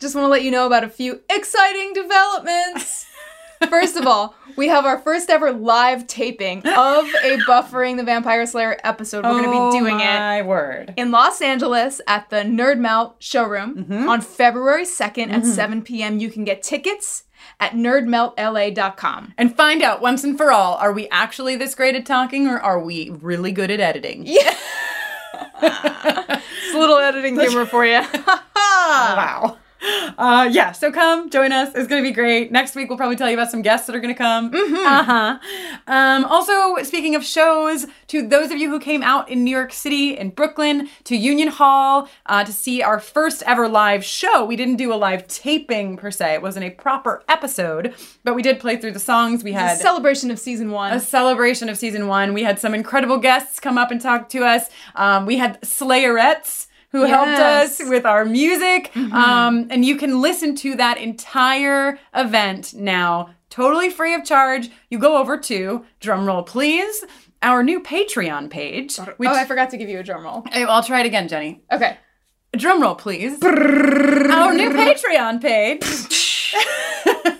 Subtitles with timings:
[0.00, 3.06] just want to let you know about a few exciting developments.
[3.68, 8.44] First of all, we have our first ever live taping of a Buffering the Vampire
[8.46, 9.24] Slayer episode.
[9.24, 10.94] We're going to be oh doing it my word.
[10.96, 14.08] in Los Angeles at the Nerd Melt showroom mm-hmm.
[14.08, 15.50] on February 2nd at mm-hmm.
[15.50, 16.18] 7 p.m.
[16.18, 17.24] You can get tickets
[17.60, 19.34] at nerdmeltla.com.
[19.38, 22.58] And find out once and for all are we actually this great at talking or
[22.58, 24.24] are we really good at editing?
[24.26, 24.56] Yeah.
[25.62, 28.02] it's a little editing humor for you.
[28.56, 29.58] Wow.
[30.16, 31.68] Uh, yeah, so come join us.
[31.74, 32.50] It's going to be great.
[32.52, 34.50] Next week, we'll probably tell you about some guests that are going to come.
[34.54, 35.38] Uh huh.
[35.86, 39.72] Um, also, speaking of shows, to those of you who came out in New York
[39.72, 44.56] City, in Brooklyn, to Union Hall uh, to see our first ever live show, we
[44.56, 46.34] didn't do a live taping per se.
[46.34, 47.94] It wasn't a proper episode,
[48.24, 49.42] but we did play through the songs.
[49.44, 50.92] We had A celebration of season one.
[50.92, 52.32] a celebration of season one.
[52.34, 54.68] We had some incredible guests come up and talk to us.
[54.94, 58.96] Um, we had Slayerettes who helped us with our music.
[58.96, 64.70] Um, and you can listen to that entire event now, totally free of charge.
[64.90, 67.04] You go over to, drumroll please,
[67.42, 68.96] our new Patreon page.
[69.16, 70.44] Which, oh, I forgot to give you a drum roll.
[70.52, 71.62] I'll try it again, Jenny.
[71.72, 71.98] Okay.
[72.56, 73.42] Drumroll please.
[73.42, 76.54] our new Patreon page.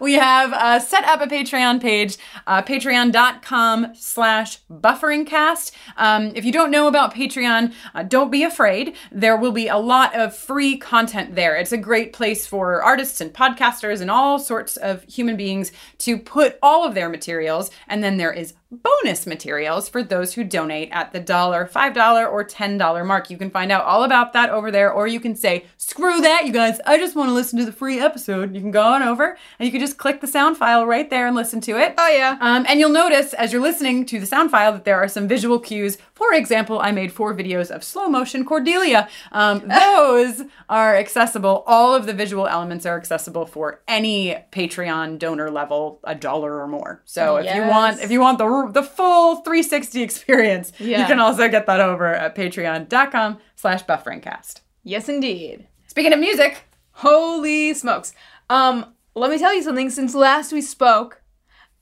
[0.00, 5.72] we have uh, set up a Patreon page, uh, patreon.com slash bufferingcast.
[5.96, 8.94] Um, if you don't know about Patreon, uh, don't be afraid.
[9.10, 11.56] There will be a lot of free content there.
[11.56, 16.18] It's a great place for artists and podcasters and all sorts of human beings to
[16.18, 17.70] put all of their materials.
[17.86, 22.26] And then there is bonus materials for those who donate at the dollar, five dollar,
[22.26, 23.30] or ten dollar mark.
[23.30, 26.46] You can find out all about that over there, or you can say, "Screw that,
[26.46, 26.80] you guys!
[26.84, 29.64] I just want to listen to the free episode." You can go on over and
[29.66, 31.94] you can just click the sound file right there and listen to it.
[31.96, 32.36] Oh, yeah.
[32.42, 35.26] Um, and you'll notice as you're listening to the sound file that there are some
[35.26, 35.96] visual cues.
[36.12, 39.08] For example, I made four videos of slow motion Cordelia.
[39.32, 41.64] Um, those are accessible.
[41.66, 46.68] All of the visual elements are accessible for any Patreon donor level, a dollar or
[46.68, 47.00] more.
[47.06, 51.48] So if you want, if you want the the full 360 experience, you can also
[51.48, 54.60] get that over at patreon.com slash bufferingcast.
[54.84, 55.66] Yes, indeed.
[55.98, 58.12] Speaking of music, Holy smokes.
[58.48, 59.90] Um, let me tell you something.
[59.90, 61.22] Since last we spoke,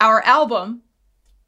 [0.00, 0.80] our album,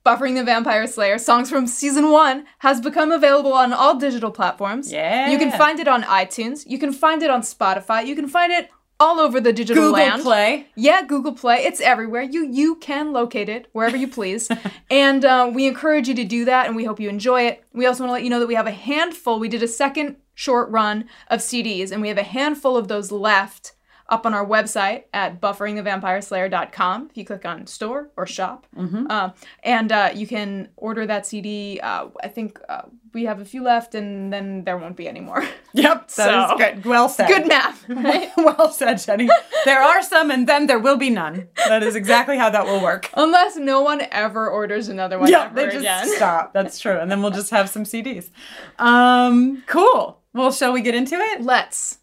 [0.04, 4.92] Buffering the Vampire Slayer, songs from season one, has become available on all digital platforms.
[4.92, 5.30] Yeah.
[5.30, 6.64] You can find it on iTunes.
[6.66, 8.04] You can find it on Spotify.
[8.04, 8.68] You can find it
[9.00, 10.22] all over the digital Google land.
[10.22, 10.66] Play.
[10.74, 11.58] Yeah, Google Play.
[11.58, 12.22] It's everywhere.
[12.22, 14.48] You you can locate it wherever you please,
[14.90, 16.66] and uh, we encourage you to do that.
[16.66, 17.64] And we hope you enjoy it.
[17.72, 19.38] We also want to let you know that we have a handful.
[19.38, 23.10] We did a second short run of CDs, and we have a handful of those
[23.12, 23.72] left
[24.08, 27.08] up on our website at bufferingthevampireslayer.com.
[27.10, 29.32] If you click on store or shop, um,
[29.62, 31.78] and uh, you can order that CD.
[31.82, 32.82] Uh, I think uh,
[33.12, 35.44] we have a few left, and then there won't be any more.
[35.74, 36.84] Yep, that So- is good.
[36.86, 37.28] Well said.
[37.28, 38.30] Good math, right?
[38.38, 39.28] well said, Jenny.
[39.66, 41.46] There are some, and then there will be none.
[41.68, 43.10] That is exactly how that will work.
[43.14, 46.08] Unless no one ever orders another one Yeah, they just again.
[46.16, 46.52] stop.
[46.54, 48.30] That's true, and then we'll just have some CDs.
[48.78, 50.20] Um, cool.
[50.32, 51.42] Well, shall we get into it?
[51.42, 51.97] Let's.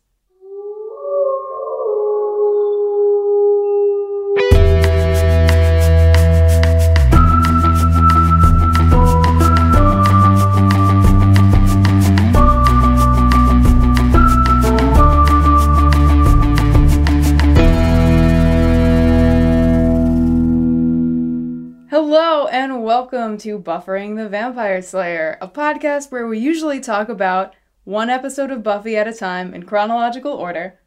[22.66, 27.54] And welcome to Buffering the Vampire Slayer, a podcast where we usually talk about
[27.84, 30.80] one episode of Buffy at a time in chronological order.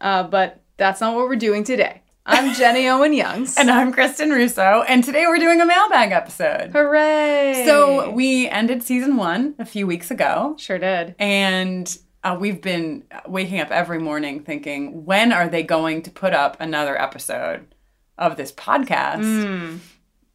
[0.00, 2.02] Uh, but that's not what we're doing today.
[2.24, 3.56] I'm Jenny Owen Youngs.
[3.58, 6.70] And I'm Kristin Russo, and today we're doing a mailbag episode.
[6.70, 7.64] Hooray!
[7.66, 11.16] So we ended season one a few weeks ago, sure did.
[11.18, 16.34] and uh, we've been waking up every morning thinking, when are they going to put
[16.34, 17.74] up another episode
[18.16, 19.24] of this podcast?
[19.24, 19.78] Hmm.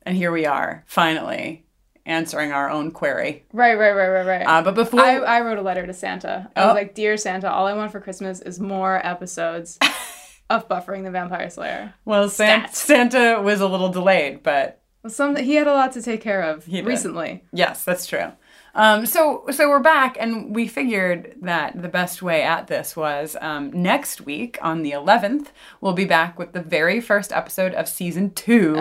[0.06, 1.66] And here we are, finally
[2.06, 3.44] answering our own query.
[3.52, 4.46] Right, right, right, right, right.
[4.46, 6.52] Uh, but before I, I wrote a letter to Santa.
[6.56, 6.68] I Oh.
[6.68, 9.80] was like, Dear Santa, all I want for Christmas is more episodes
[10.52, 11.96] of Buffering the Vampire Slayer.
[12.06, 16.22] well, San- Santa was a little delayed, but Some he had a lot to take
[16.22, 17.44] care of recently.
[17.52, 18.32] yes, that's true.
[18.76, 23.38] Um, so so we're back, and we figured that the best way at this was
[23.42, 25.48] um, next week on the 11th,
[25.82, 28.76] we'll be back with the very first episode of season two.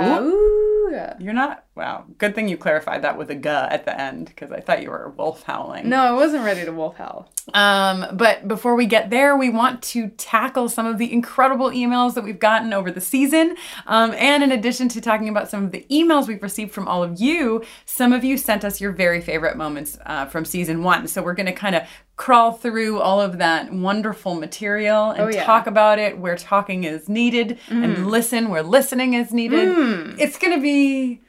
[1.19, 1.64] You're not.
[1.77, 2.05] Wow.
[2.19, 4.91] Good thing you clarified that with a guh at the end because I thought you
[4.91, 5.89] were wolf howling.
[5.89, 7.29] No, I wasn't ready to wolf howl.
[7.53, 12.15] Um, but before we get there, we want to tackle some of the incredible emails
[12.15, 13.57] that we've gotten over the season.
[13.89, 17.03] Um, and in addition to talking about some of the emails we've received from all
[17.03, 21.09] of you, some of you sent us your very favorite moments uh, from season one.
[21.09, 21.83] So we're going to kind of
[22.17, 25.45] crawl through all of that wonderful material and Oh, yeah.
[25.45, 30.21] talk about it where talking is needed and listen where listening is needed.
[30.21, 31.21] It's going to be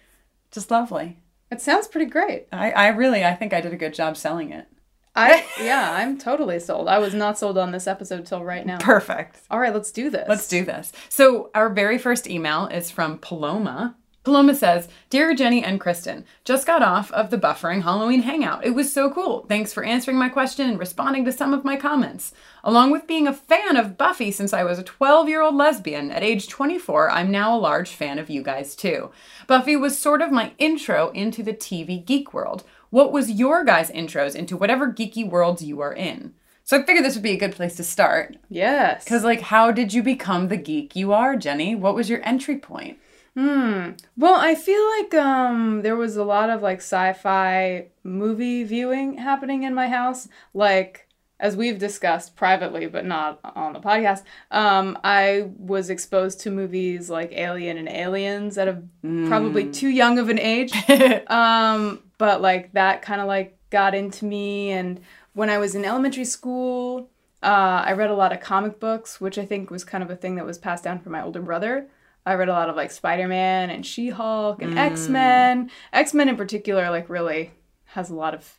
[0.56, 1.20] just lovely.
[1.52, 2.48] It sounds pretty great.
[2.52, 4.68] I, I really, I think I did a good job selling it.
[5.16, 6.88] I yeah, I'm totally sold.
[6.88, 8.80] I was not sold on this episode till right now.
[8.80, 9.42] Perfect.
[9.52, 10.28] All right, let's do this.
[10.28, 10.92] Let's do this.
[11.10, 13.96] So, our very first email is from Paloma.
[14.26, 18.66] Paloma says, Dear Jenny and Kristin, just got off of the buffering Halloween hangout.
[18.66, 19.46] It was so cool.
[19.48, 22.34] Thanks for answering my question and responding to some of my comments.
[22.68, 26.10] Along with being a fan of Buffy since I was a 12 year old lesbian,
[26.10, 29.12] at age 24, I'm now a large fan of you guys too.
[29.46, 32.64] Buffy was sort of my intro into the TV geek world.
[32.90, 36.34] What was your guys' intros into whatever geeky worlds you are in?
[36.64, 38.38] So I figured this would be a good place to start.
[38.50, 39.04] Yes.
[39.04, 41.76] Because, like, how did you become the geek you are, Jenny?
[41.76, 42.98] What was your entry point?
[43.36, 43.92] Hmm.
[44.18, 49.64] Well, I feel like um there was a lot of like sci-fi movie viewing happening
[49.64, 50.28] in my house.
[50.54, 51.05] Like
[51.40, 57.10] as we've discussed privately, but not on the podcast, um, I was exposed to movies
[57.10, 58.82] like Alien and Aliens at a
[59.28, 60.72] probably too young of an age.
[61.28, 64.72] um, but like that kind of like got into me.
[64.72, 65.02] And
[65.34, 67.10] when I was in elementary school,
[67.44, 70.16] uh, I read a lot of comic books, which I think was kind of a
[70.16, 71.90] thing that was passed down from my older brother.
[72.26, 75.70] I read a lot of like Spider Man and She Hulk and X Men.
[75.94, 77.52] X Men in particular, like really
[77.86, 78.56] has a lot of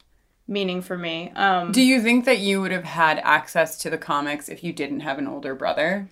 [0.48, 1.32] meaning for me.
[1.34, 4.72] Um, Do you think that you would have had access to the comics if you
[4.72, 6.08] didn't have an older brother?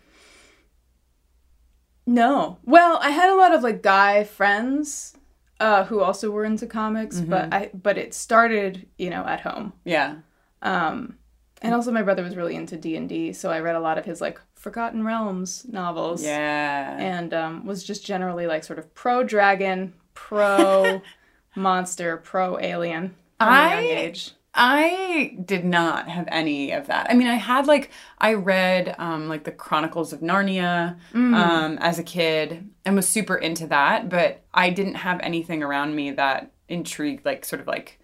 [2.06, 5.16] no, well, I had a lot of like guy friends
[5.60, 9.72] uh, who also were into comics, but I but it started you know at home.
[9.84, 10.16] Yeah.
[10.62, 11.16] Um,
[11.62, 13.96] and also my brother was really into D and D, so I read a lot
[13.96, 16.22] of his like Forgotten Realms novels.
[16.22, 16.96] Yeah.
[16.98, 21.00] and um, was just generally like sort of pro dragon, pro
[21.56, 24.32] monster, pro alien I- young age.
[24.56, 27.08] I did not have any of that.
[27.10, 31.98] I mean, I had like I read um, like the Chronicles of Narnia um, as
[31.98, 36.52] a kid and was super into that, but I didn't have anything around me that
[36.68, 37.98] intrigued, like sort of like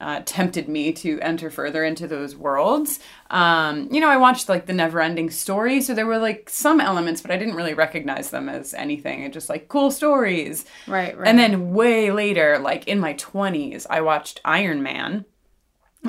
[0.00, 3.00] uh, tempted me to enter further into those worlds.
[3.30, 7.20] Um, you know, I watched like the Never-Ending Story, so there were like some elements,
[7.20, 9.22] but I didn't really recognize them as anything.
[9.22, 10.64] It just like cool stories.
[10.86, 11.28] Right, right.
[11.28, 15.24] And then way later, like in my 20s, I watched Iron Man.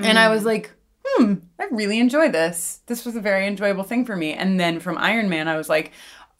[0.02, 0.72] And I was like,
[1.04, 2.80] hmm, I really enjoy this.
[2.86, 4.34] This was a very enjoyable thing for me.
[4.34, 5.92] And then from Iron Man, I was like,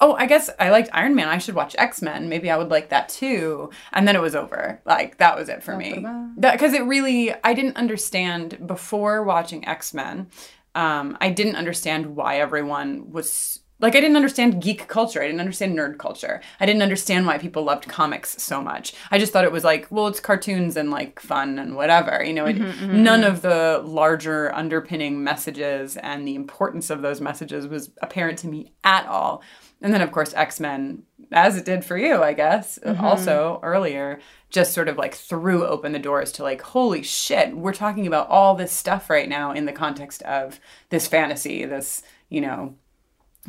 [0.02, 1.30] oh, I guess I liked Iron Man.
[1.30, 2.28] I should watch X Men.
[2.28, 3.70] Maybe I would like that too.
[3.94, 4.82] And then it was over.
[4.84, 6.06] Like, that was it for me.
[6.40, 10.28] Because it really, I didn't understand before watching X Men,
[10.74, 13.60] um, I didn't understand why everyone was.
[13.80, 15.24] Like, I didn't understand geek culture.
[15.24, 16.40] I didn't understand nerd culture.
[16.60, 18.94] I didn't understand why people loved comics so much.
[19.10, 22.24] I just thought it was like, well, it's cartoons and like fun and whatever.
[22.24, 23.34] You know, it, mm-hmm, mm-hmm, none mm-hmm.
[23.34, 28.72] of the larger underpinning messages and the importance of those messages was apparent to me
[28.84, 29.42] at all.
[29.82, 34.20] And then, of course, X Men, as it did for you, I guess, also earlier,
[34.50, 38.30] just sort of like threw open the doors to like, holy shit, we're talking about
[38.30, 40.60] all this stuff right now in the context of
[40.90, 42.76] this fantasy, this, you know,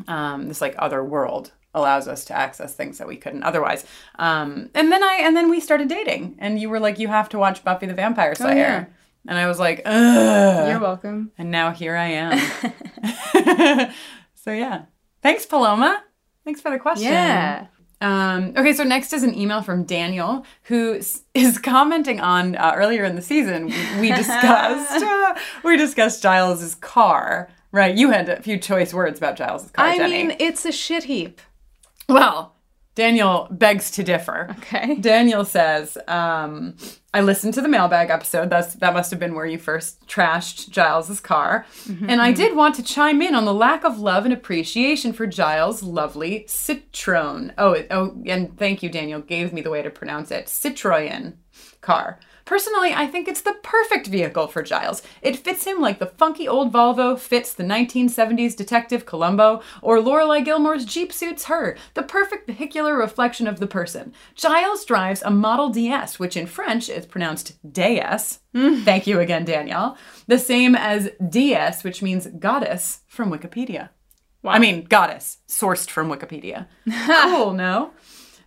[0.07, 3.85] um, this like other world allows us to access things that we couldn't otherwise.
[4.15, 7.29] Um, and then I and then we started dating, and you were like, you have
[7.29, 8.85] to watch Buffy the Vampire Slayer, yeah.
[9.27, 10.69] and I was like, ugh.
[10.69, 11.31] You're welcome.
[11.37, 13.91] And now here I am.
[14.35, 14.85] so yeah,
[15.21, 16.03] thanks Paloma.
[16.45, 17.11] Thanks for the question.
[17.11, 17.67] Yeah.
[18.01, 20.99] Um, okay, so next is an email from Daniel who
[21.33, 26.75] is commenting on uh, earlier in the season we- we discussed uh, we discussed Giles's
[26.75, 27.49] car.
[27.71, 29.85] Right, you had a few choice words about Giles's car.
[29.85, 30.25] I Jenny.
[30.25, 31.41] mean, it's a shit heap.
[32.09, 32.52] well,
[32.95, 34.55] Daniel begs to differ.
[34.59, 34.95] Okay.
[34.99, 36.75] Daniel says, um,
[37.13, 38.49] I listened to the mailbag episode.
[38.49, 41.65] That's that must have been where you first trashed Giles's car.
[42.07, 45.25] and I did want to chime in on the lack of love and appreciation for
[45.25, 47.53] Giles' lovely Citroen.
[47.57, 50.45] Oh, oh, and thank you, Daniel, gave me the way to pronounce it.
[50.45, 51.35] Citroen
[51.81, 52.19] car.
[52.45, 55.01] Personally, I think it's the perfect vehicle for Giles.
[55.21, 60.43] It fits him like the funky old Volvo fits the 1970s Detective Columbo, or Lorelai
[60.43, 64.13] Gilmore's Jeep suits her, the perfect vehicular reflection of the person.
[64.35, 68.39] Giles drives a Model DS, which in French is pronounced DS.
[68.53, 68.81] Hmm.
[68.81, 69.97] Thank you again, Danielle.
[70.27, 73.89] The same as DS, which means goddess from Wikipedia.
[74.45, 76.67] I mean, goddess, sourced from Wikipedia.
[77.23, 77.91] cool, no?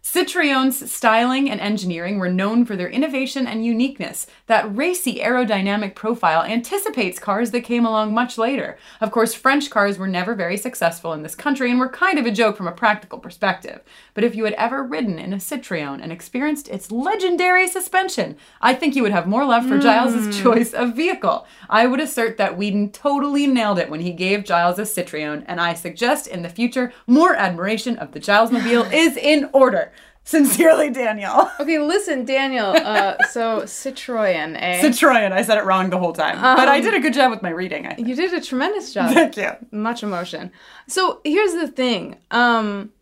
[0.09, 4.29] Citroen's styling and engineering were known for their innovation and uniqueness.
[4.47, 8.79] That racy aerodynamic profile anticipates cars that came along much later.
[9.01, 12.25] Of course, French cars were never very successful in this country and were kind of
[12.25, 13.81] a joke from a practical perspective.
[14.15, 18.75] But if you had ever ridden in a Citroen and experienced its legendary suspension, I
[18.75, 20.43] think you would have more love for Giles's hmm.
[20.45, 21.49] choice of vehicle.
[21.69, 25.61] I would assert that Whedon totally nailed it when he gave Giles a Citroen, and
[25.61, 29.91] I suggest in the future more admiration of the Gilesmobile is in order.
[30.27, 31.53] Sincerely, Danielle.
[31.61, 32.67] Okay, listen, Daniel.
[32.67, 34.83] Uh, so Citroen, eh?
[34.83, 35.33] Citroen.
[35.33, 37.51] I said it wrong the whole time, but I did a good job with my
[37.51, 37.93] reading.
[37.97, 39.15] You did a tremendous job.
[39.15, 39.53] Thank you.
[39.71, 40.51] Much emotion.
[40.89, 42.17] So here's the thing.
[42.31, 42.93] Um,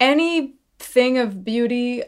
[0.00, 2.04] anything of beauty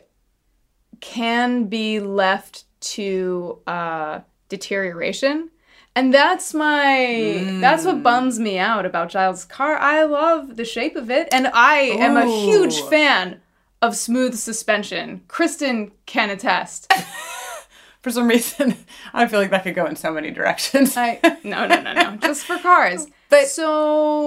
[1.00, 5.50] can be left to uh, deterioration.
[5.96, 9.76] And that's my that's what bums me out about Giles' car.
[9.76, 12.90] I love the shape of it, and I am a huge Ooh.
[12.90, 13.40] fan
[13.84, 15.20] of smooth suspension.
[15.28, 16.90] Kristin can attest.
[18.02, 18.76] For some reason,
[19.14, 20.94] I feel like that could go in so many directions.
[20.96, 23.06] I no no no no just for cars.
[23.30, 23.64] But- so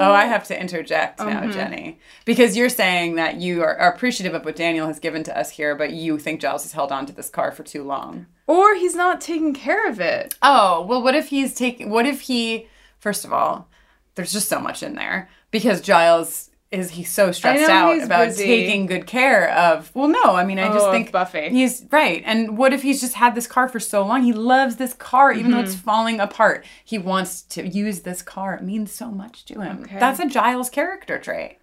[0.01, 1.51] Oh, I have to interject now, mm-hmm.
[1.51, 5.37] Jenny, because you're saying that you are, are appreciative of what Daniel has given to
[5.39, 8.25] us here, but you think Giles has held on to this car for too long.
[8.47, 10.35] or he's not taking care of it.
[10.41, 12.67] Oh, well, what if he's taking, what if he,
[12.99, 13.69] first of all,
[14.15, 18.45] there's just so much in there because Giles is, he so stressed out about busy.
[18.45, 21.49] taking good care of, well, no, I mean, I just Oh, think Buffy.
[21.49, 22.21] he's right.
[22.25, 24.23] And what if he's just had this car for so long?
[24.23, 25.81] He loves this car, even though it's Mm-hmm.
[25.85, 26.65] falling apart.
[26.83, 28.55] He wants to use this car.
[28.55, 29.83] It means so much to him.
[29.83, 29.97] Okay.
[29.99, 31.59] That's a Giles character trait.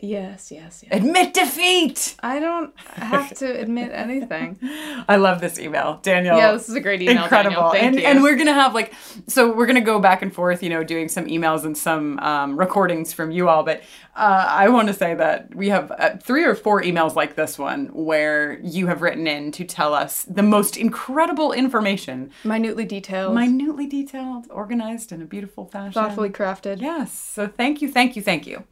[0.00, 0.92] Yes, yes, yes.
[0.92, 2.16] Admit defeat.
[2.20, 4.58] I don't have to admit anything.
[5.08, 6.36] I love this email, Daniel.
[6.36, 7.22] Yeah, this is a great email.
[7.22, 7.72] Incredible, Daniel.
[7.72, 8.06] Thank and you.
[8.06, 8.94] and we're gonna have like
[9.26, 12.58] so we're gonna go back and forth, you know, doing some emails and some um,
[12.58, 13.62] recordings from you all.
[13.62, 13.82] But
[14.14, 17.58] uh, I want to say that we have uh, three or four emails like this
[17.58, 23.34] one where you have written in to tell us the most incredible information, minutely detailed,
[23.34, 26.80] minutely detailed, organized in a beautiful fashion, thoughtfully crafted.
[26.80, 27.12] Yes.
[27.18, 28.64] So thank you, thank you, thank you.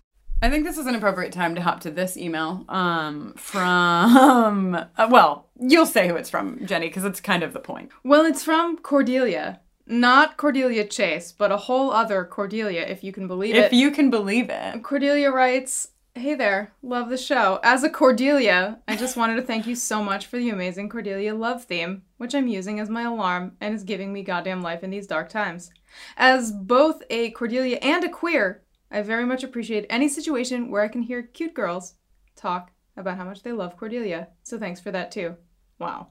[0.42, 5.08] I think this is an appropriate time to hop to this email um, from, uh,
[5.10, 7.90] well, you'll say who it's from, Jenny, because it's kind of the point.
[8.04, 13.28] Well, it's from Cordelia, not Cordelia Chase, but a whole other Cordelia, if you can
[13.28, 13.64] believe it.
[13.64, 14.82] If you can believe it.
[14.82, 17.60] Cordelia writes, Hey there, love the show.
[17.62, 21.34] As a Cordelia, I just wanted to thank you so much for the amazing Cordelia
[21.34, 24.90] love theme, which I'm using as my alarm and is giving me goddamn life in
[24.90, 25.70] these dark times.
[26.16, 30.88] As both a Cordelia and a queer, I very much appreciate any situation where I
[30.88, 31.94] can hear cute girls
[32.34, 34.28] talk about how much they love Cordelia.
[34.42, 35.36] So thanks for that too.
[35.78, 36.08] Wow.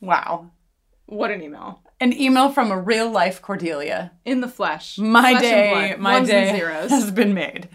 [0.00, 0.50] Wow.
[1.06, 1.82] What an email.
[2.00, 4.12] An email from a real life Cordelia.
[4.24, 4.98] In the flesh.
[4.98, 7.68] My Flesh and day, my Ones day has been made.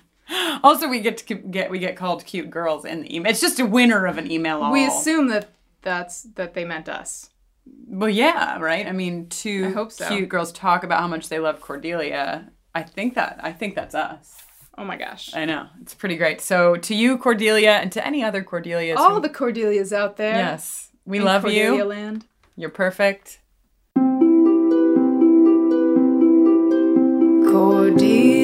[0.63, 3.29] Also, we get to get we get called cute girls in the email.
[3.29, 4.62] It's just a winner of an email.
[4.62, 4.71] All.
[4.71, 5.50] We assume that
[5.81, 7.29] that's that they meant us.
[7.88, 8.88] Well, yeah, right.
[8.88, 10.07] I mean, two I hope so.
[10.07, 12.51] cute girls talk about how much they love Cordelia.
[12.75, 14.41] I think that I think that's us.
[14.77, 15.33] Oh my gosh.
[15.35, 15.67] I know.
[15.81, 16.41] It's pretty great.
[16.41, 18.97] So to you, Cordelia, and to any other Cordelias.
[18.97, 20.35] All who- the Cordelias out there.
[20.35, 20.89] Yes.
[21.05, 21.83] We in love Cordelia you.
[21.83, 22.25] Land.
[22.55, 23.39] You're perfect.
[27.51, 28.42] Cordelia,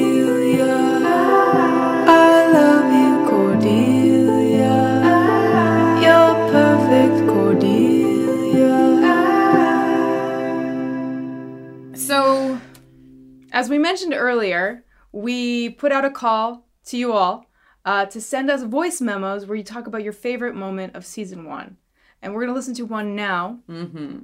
[13.52, 17.46] as we mentioned earlier, we put out a call to you all
[17.84, 21.44] uh, to send us voice memos where you talk about your favorite moment of season
[21.44, 21.76] one.
[22.22, 23.60] And we're going to listen to one now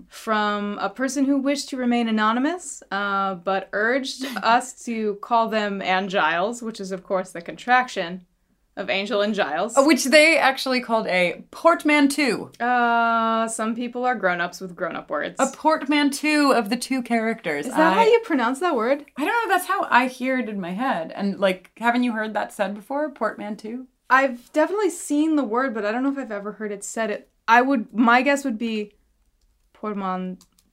[0.08, 5.80] from a person who wished to remain anonymous, uh, but urged us to call them
[5.80, 8.26] Ann Giles, which is, of course, the contraction
[8.76, 9.74] of Angel and Giles.
[9.76, 12.50] Which they actually called a portmanteau.
[12.60, 15.36] Uh, some people are grown ups with grown up words.
[15.38, 17.66] A portmanteau of the two characters.
[17.66, 19.04] is that I, how you pronounce that word?
[19.16, 19.54] I don't know.
[19.54, 21.12] That's how I hear it in my head.
[21.14, 23.10] And like, haven't you heard that said before?
[23.10, 23.86] Portmanteau.
[24.08, 27.10] I've definitely seen the word, but I don't know if I've ever heard it said.
[27.10, 27.30] It.
[27.48, 27.92] I would.
[27.92, 28.92] My guess would be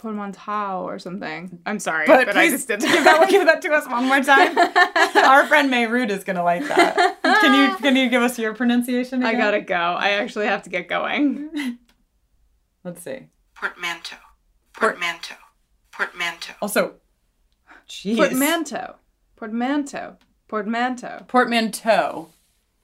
[0.03, 1.59] portmont portmanteau or something.
[1.65, 4.05] I'm sorry, But, but, I please just did give that give that to us one
[4.05, 4.57] more time.
[5.25, 7.21] Our friend Mayrood is gonna like that.
[7.23, 9.23] Can you can you give us your pronunciation?
[9.23, 9.75] I gotta go.
[9.75, 11.77] I actually have to get going.
[12.83, 13.27] Let's see.
[13.55, 14.17] portmanteau,
[14.73, 15.35] portmanteau,
[15.91, 16.53] portmanteau.
[16.61, 16.95] Also,
[17.87, 18.17] jeez.
[18.17, 18.95] Portmanteau.
[19.37, 20.17] Portmanteau.
[20.47, 21.25] Portmanteau.
[21.27, 22.29] Portmanteau.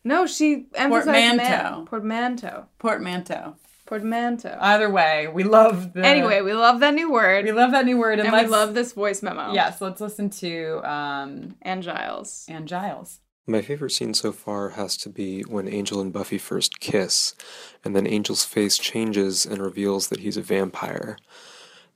[0.03, 1.75] No, she emphasized Portmanteau.
[1.75, 1.85] man.
[1.85, 2.65] Portmanteau.
[2.79, 3.55] Portmanteau.
[3.89, 4.55] Portmanteau.
[4.61, 6.05] Either way, we love the.
[6.05, 7.43] anyway, we love that new word.
[7.43, 9.51] we love that new word, and, and we love this voice memo.
[9.51, 12.45] Yes, let's listen to um, And Giles.
[12.47, 13.19] Anne Giles.
[13.47, 17.33] My favorite scene so far has to be when Angel and Buffy first kiss,
[17.83, 21.17] and then Angel's face changes and reveals that he's a vampire.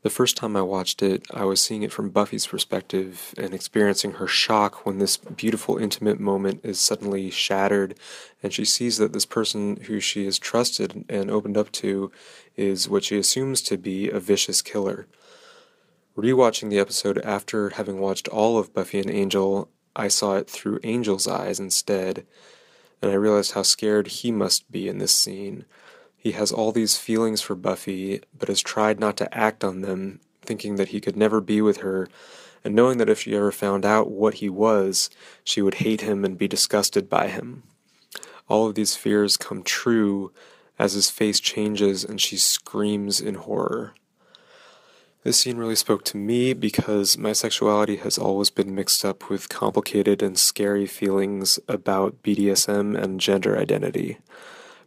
[0.03, 4.13] The first time I watched it, I was seeing it from Buffy's perspective and experiencing
[4.13, 7.97] her shock when this beautiful, intimate moment is suddenly shattered,
[8.43, 12.11] and she sees that this person who she has trusted and opened up to
[12.57, 15.07] is what she assumes to be a vicious killer.
[16.17, 20.81] Rewatching the episode after having watched all of Buffy and Angel, I saw it through
[20.83, 22.25] Angel's eyes instead,
[23.01, 25.63] and I realized how scared he must be in this scene.
[26.23, 30.21] He has all these feelings for Buffy, but has tried not to act on them,
[30.41, 32.07] thinking that he could never be with her,
[32.63, 35.09] and knowing that if she ever found out what he was,
[35.43, 37.63] she would hate him and be disgusted by him.
[38.47, 40.31] All of these fears come true
[40.79, 43.93] as his face changes and she screams in horror.
[45.25, 49.49] This scene really spoke to me because my sexuality has always been mixed up with
[49.49, 54.19] complicated and scary feelings about BDSM and gender identity.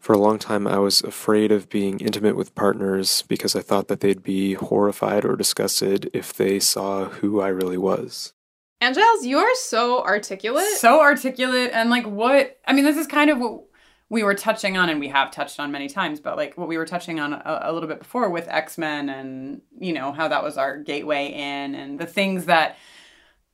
[0.01, 3.89] For a long time, I was afraid of being intimate with partners because I thought
[3.89, 8.33] that they'd be horrified or disgusted if they saw who I really was.
[8.81, 10.67] And Giles, you're so articulate.
[10.77, 13.63] So articulate and like what I mean, this is kind of what
[14.09, 16.79] we were touching on, and we have touched on many times, but like what we
[16.79, 20.29] were touching on a, a little bit before with X Men, and you know how
[20.29, 22.77] that was our gateway in, and the things that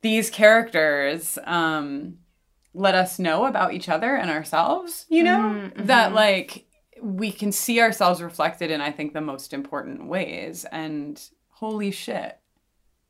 [0.01, 2.19] these characters um,
[2.73, 5.05] let us know about each other and ourselves.
[5.09, 5.71] You know?
[5.75, 6.65] That like
[7.01, 12.37] we can see ourselves reflected in I think the most important ways, and holy shit,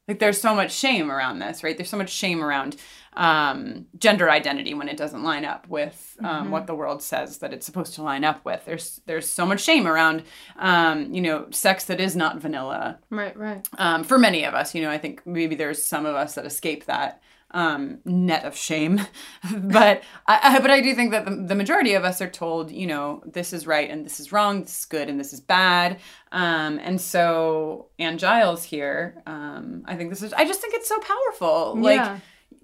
[0.08, 1.77] like there's so much shame around this right?
[1.77, 2.75] There's so much shame around
[3.15, 7.53] um, gender identity when it doesn't line up with um, what the world says that
[7.53, 8.65] it's supposed to line up with.
[8.65, 10.24] There's there's so much shame around
[10.58, 13.00] um, you know sex that is not vanilla.
[13.10, 13.67] Right, right.
[13.77, 16.46] um, for many of us you know i think maybe there's some of us that
[16.46, 17.22] escape that
[17.53, 19.00] um, net of shame
[19.53, 22.72] but I, I but i do think that the, the majority of us are told
[22.72, 25.39] you know this is right and this is wrong this is good and this is
[25.39, 26.00] bad
[26.31, 30.89] um, and so Anne Giles here um, i think this is i just think it's
[30.89, 32.20] so powerful like Yeah.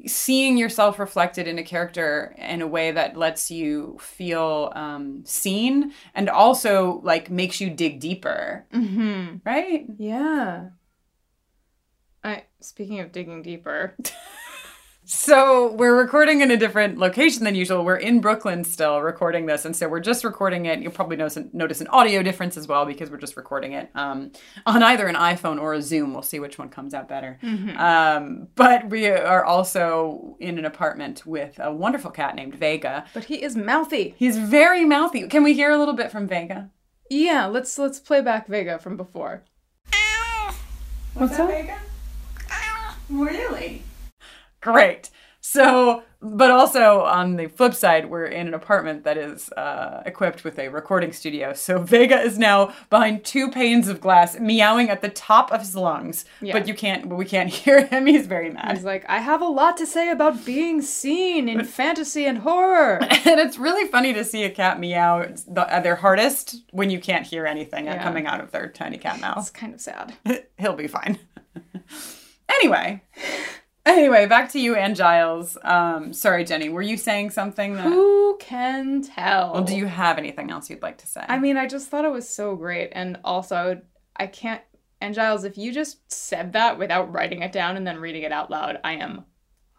[0.07, 5.91] seeing yourself reflected in a character in a way that lets you feel um, seen
[6.15, 9.37] and also like makes you dig deeper Mm-hmm.
[9.45, 10.69] right Yeah.
[12.23, 13.95] I speaking of digging deeper.
[15.11, 17.83] So we're recording in a different location than usual.
[17.83, 20.83] We're in Brooklyn still recording this, and so we're just recording it.
[20.83, 24.31] You'll probably notice, notice an audio difference as well because we're just recording it um,
[24.67, 26.13] on either an iPhone or a Zoom.
[26.13, 27.39] We'll see which one comes out better.
[27.79, 33.05] Um, but we are also in an apartment with a wonderful cat named Vega.
[33.15, 34.13] But he is mouthy.
[34.15, 35.27] He's very mouthy.
[35.27, 36.69] Can we hear a little bit from Vega?
[37.09, 39.43] Yeah, let's let's play back Vega from before.
[41.15, 41.79] What's that, Vega?
[43.09, 43.81] Really?
[44.61, 45.09] Great.
[45.41, 50.43] So, but also on the flip side, we're in an apartment that is uh, equipped
[50.43, 51.53] with a recording studio.
[51.53, 55.77] So Vega is now behind two panes of glass, meowing at the top of his
[55.77, 56.25] lungs.
[56.41, 56.51] Yeah.
[56.51, 57.07] But you can't.
[57.07, 58.05] But we can't hear him.
[58.05, 58.75] He's very mad.
[58.75, 62.97] He's like, I have a lot to say about being seen in fantasy and horror.
[63.01, 65.21] and it's really funny to see a cat meow
[65.55, 68.03] at their hardest when you can't hear anything Yeah.
[68.03, 69.37] coming out of their tiny cat mouth.
[69.37, 70.15] It's kind of sad.
[70.57, 71.17] He'll be fine.
[72.49, 73.01] anyway.
[73.89, 75.57] Anyway, back to you and Giles.
[75.63, 79.53] Um, sorry, Jenny, were you saying something that Who can tell?
[79.53, 81.25] Well, do you have anything else you'd like to say?
[81.27, 83.81] I mean, I just thought it was so great, and also
[84.15, 84.61] I can't.
[85.01, 88.31] And Giles, if you just said that without writing it down and then reading it
[88.31, 89.25] out loud, I am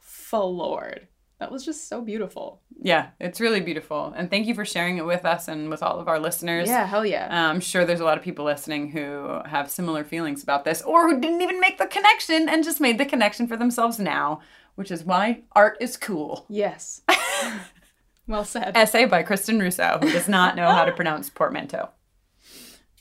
[0.00, 1.06] floored.
[1.40, 2.60] That was just so beautiful.
[2.82, 4.12] yeah, it's really beautiful.
[4.16, 6.68] And thank you for sharing it with us and with all of our listeners.
[6.68, 7.26] Yeah, hell yeah.
[7.30, 10.82] Uh, I'm sure there's a lot of people listening who have similar feelings about this
[10.82, 14.40] or who didn't even make the connection and just made the connection for themselves now,
[14.76, 16.44] which is why art is cool.
[16.50, 17.00] yes.
[18.26, 18.76] well said.
[18.76, 21.88] Essay by Kristin Russo, who does not know how to pronounce portmanteau.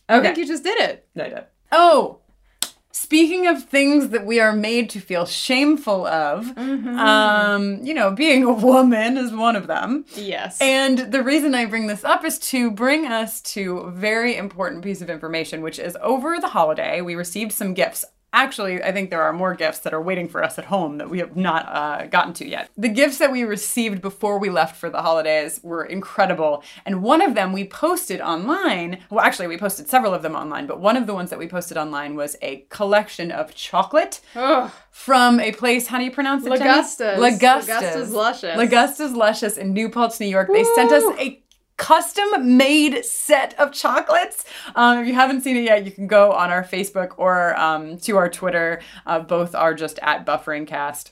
[0.07, 0.27] I Okay.
[0.27, 1.07] think you just did it.
[1.17, 1.43] I did.
[1.71, 2.19] Oh,
[2.91, 8.43] speaking of things that we are made to feel shameful of, um, you know, being
[8.43, 10.05] a woman is one of them.
[10.15, 10.59] Yes.
[10.61, 14.83] And the reason I bring this up is to bring us to a very important
[14.83, 18.05] piece of information, which is over the holiday, we received some gifts.
[18.31, 21.09] Actually, I think there are more gifts that are waiting for us at home that
[21.09, 22.69] we have not uh, gotten to yet.
[22.77, 26.63] The gifts that we received before we left for the holidays were incredible.
[26.85, 28.99] And one of them we posted online.
[29.09, 31.47] Well, actually, we posted several of them online, but one of the ones that we
[31.47, 34.71] posted online was a collection of chocolate Ugh.
[34.91, 35.87] from a place.
[35.87, 36.49] How do you pronounce it?
[36.49, 36.69] Jenny?
[36.69, 37.19] Lagusta's.
[37.19, 37.67] Lagusta's.
[37.67, 38.57] Lagusta's Luscious.
[38.57, 40.49] Lagusta's Luscious in New Paltz, New York.
[40.53, 41.41] They sent us a
[41.79, 44.45] custom made set of chocolates.
[44.75, 47.97] Um, if you haven't seen it yet, you can go on our Facebook or um,
[48.05, 48.81] to our Twitter.
[49.07, 51.11] Uh, both are just at BufferingCast.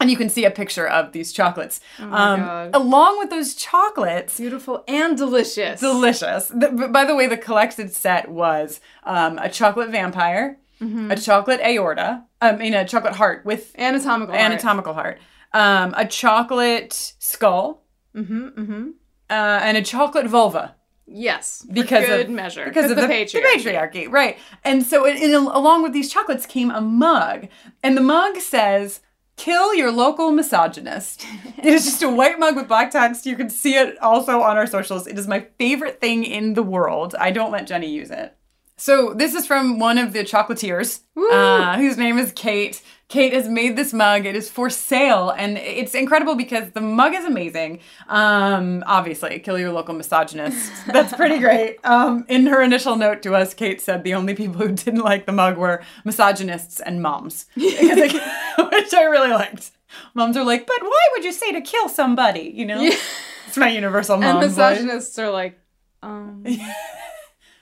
[0.00, 1.80] And you can see a picture of these chocolates.
[1.98, 2.70] um, God.
[2.72, 5.80] along with those chocolates, Beautiful and delicious.
[5.80, 6.46] delicious.
[6.54, 12.22] The, by the way, the collected set was um, a chocolate vampire, a chocolate aorta,
[12.40, 14.36] I mean a chocolate heart with Anatomical.
[14.36, 15.18] anatomical heart,
[15.52, 17.82] um, a chocolate skull,
[18.14, 18.46] Mm-hmm.
[18.60, 18.84] Mm-hmm.
[19.30, 20.74] Uh, and a chocolate vulva
[21.06, 21.66] Yes.
[21.72, 22.64] because good of measure.
[22.66, 23.32] because of the, patriarchy.
[23.32, 24.38] the patriarchy, right?
[24.64, 27.48] And so, it, in, along with these chocolates came a mug,
[27.82, 29.00] and the mug says.
[29.36, 31.24] Kill your local misogynist.
[31.58, 33.24] it is just a white mug with black text.
[33.24, 35.06] You can see it also on our socials.
[35.06, 37.14] It is my favorite thing in the world.
[37.20, 38.36] I don't let Jenny use it.
[38.76, 42.82] So this is from one of the chocolatiers, uh, whose name is Kate.
[43.08, 44.26] Kate has made this mug.
[44.26, 47.80] It is for sale, and it's incredible because the mug is amazing.
[48.08, 50.70] Um, obviously, kill your local misogynist.
[50.86, 51.78] That's pretty great.
[51.84, 55.24] Um, in her initial note to us, Kate said the only people who didn't like
[55.24, 59.70] the mug were misogynists and moms, I- which I really liked.
[60.12, 62.52] Moms are like, but why would you say to kill somebody?
[62.54, 64.42] You know, it's my universal mom.
[64.42, 64.56] And voice.
[64.58, 65.58] misogynists are like,
[66.02, 66.44] um,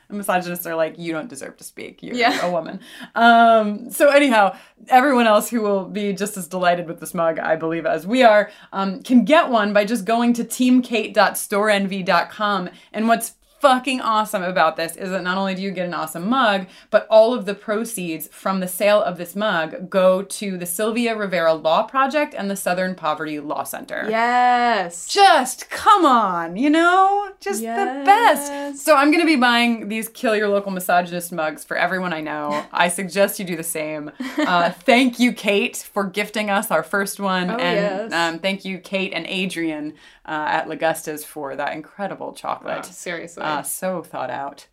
[0.08, 2.02] And misogynists are like, you don't deserve to speak.
[2.02, 2.46] You're Yeah.
[2.46, 2.80] a woman.
[3.14, 4.56] Um, so anyhow,
[4.88, 8.22] everyone else who will be just as delighted with this mug, I believe, as we
[8.22, 12.70] are, um, can get one by just going to teamkate.storeenvy.com.
[12.92, 16.28] And what's fucking awesome about this is that not only do you get an awesome
[16.28, 20.66] mug, but all of the proceeds from the sale of this mug go to the
[20.66, 25.06] Sylvia Rivera Law Project and the Southern Poverty Law Center yes.
[25.06, 27.30] just come on, you know?
[27.40, 28.84] Just the best.
[28.84, 32.20] So I'm going to be buying these kill your local misogynist mugs for everyone I
[32.20, 32.64] know.
[32.72, 34.10] I suggest you do the same.
[34.38, 37.50] Uh, thank you, Kate, for gifting us our first one.
[37.50, 38.12] Oh, and yes.
[38.12, 42.84] um, thank you, Kate and Adrian uh, at Lagusta's for that incredible Oh, chocolate.
[42.84, 43.42] seriously.
[43.56, 44.66] Uh, so thought out,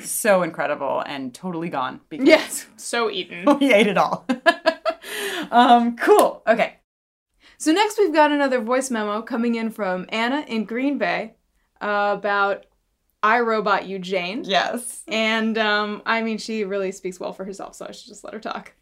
[0.00, 2.66] so incredible, and totally gone because yes.
[2.76, 3.58] So eaten.
[3.58, 4.26] we ate it all.
[5.50, 6.42] um, cool.
[6.46, 6.76] Okay.
[7.58, 11.34] So next we've got another voice memo coming in from Anna in Green Bay
[11.80, 12.66] uh, about
[13.22, 14.44] I Robot You Jane.
[14.44, 15.02] Yes.
[15.08, 18.34] And um, I mean, she really speaks well for herself, so I should just let
[18.34, 18.74] her talk.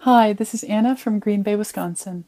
[0.00, 2.24] Hi, this is Anna from Green Bay, Wisconsin.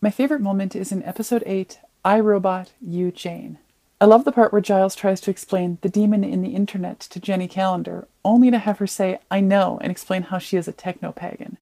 [0.00, 3.58] My favorite moment is in episode 8, I Robot, You Jane.
[4.00, 7.18] I love the part where Giles tries to explain the demon in the internet to
[7.18, 10.72] Jenny Calendar, only to have her say, I know, and explain how she is a
[10.72, 11.58] techno pagan.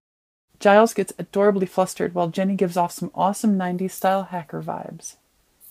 [0.61, 5.17] Giles gets adorably flustered while Jenny gives off some awesome 90s style hacker vibes.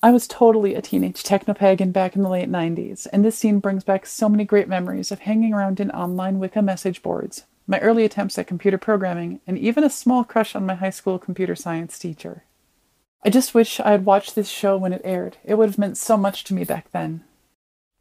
[0.01, 3.59] I was totally a teenage techno pagan back in the late 90s, and this scene
[3.59, 7.79] brings back so many great memories of hanging around in online Wicca message boards, my
[7.79, 11.55] early attempts at computer programming, and even a small crush on my high school computer
[11.55, 12.43] science teacher.
[13.25, 15.37] I just wish I had watched this show when it aired.
[15.43, 17.23] It would have meant so much to me back then.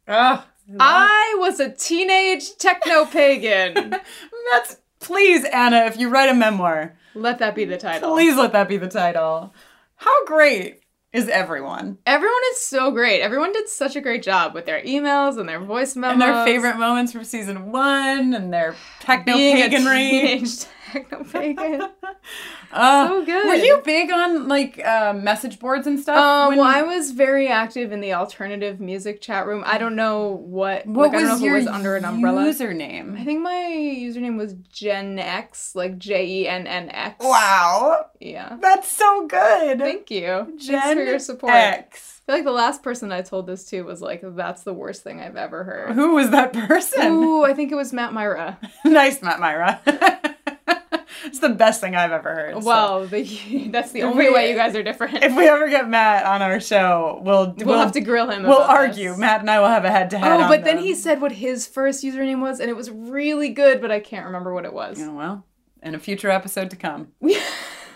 [0.07, 0.45] Ah,
[0.79, 3.73] I was a teenage techno pagan.
[4.51, 8.13] That's please, Anna, if you write a memoir, let that be the title.
[8.13, 9.51] please let that be the title.
[9.95, 11.97] How great is everyone?
[12.05, 13.21] Everyone is so great.
[13.21, 16.13] Everyone did such a great job with their emails and their voice memos.
[16.13, 20.67] And their favorite moments from season one and their techno being a paganry.
[20.91, 21.81] techno pagan.
[22.71, 23.45] Uh, So good.
[23.47, 26.17] Were you big on like uh, message boards and stuff?
[26.17, 29.63] Um, when- well, I was very active in the alternative music chat room.
[29.65, 30.85] I don't know what.
[30.87, 32.41] what like, I don't know was your was under an umbrella.
[32.45, 33.17] username?
[33.19, 37.23] I think my username was Gen X, like J E N N X.
[37.23, 38.57] Wow, Yeah.
[38.59, 39.77] that's so good.
[39.79, 40.57] Thank you.
[40.59, 41.53] Thanks for your support.
[41.53, 42.21] X.
[42.27, 45.03] I feel like the last person I told this to was like, "That's the worst
[45.03, 47.11] thing I've ever heard." Who was that person?
[47.11, 48.57] Ooh, I think it was Matt Mira.
[48.85, 49.79] nice, Matt Mira.
[51.25, 52.53] It's the best thing I've ever heard.
[52.55, 52.67] so.
[52.67, 55.23] Well, the, that's the only we- way you guys are different.
[55.23, 58.43] if we ever get Matt on our show, we'll we'll, have to grill him.
[58.43, 59.09] we'll argue.
[59.09, 59.17] this.
[59.17, 60.41] Matt and I will have a head to head.
[60.41, 63.81] Oh, but then he said what his first username was, and it was really good,
[63.81, 64.99] but I can't remember what it was.
[65.01, 65.45] Oh, well,
[65.81, 67.09] in a future episode to come.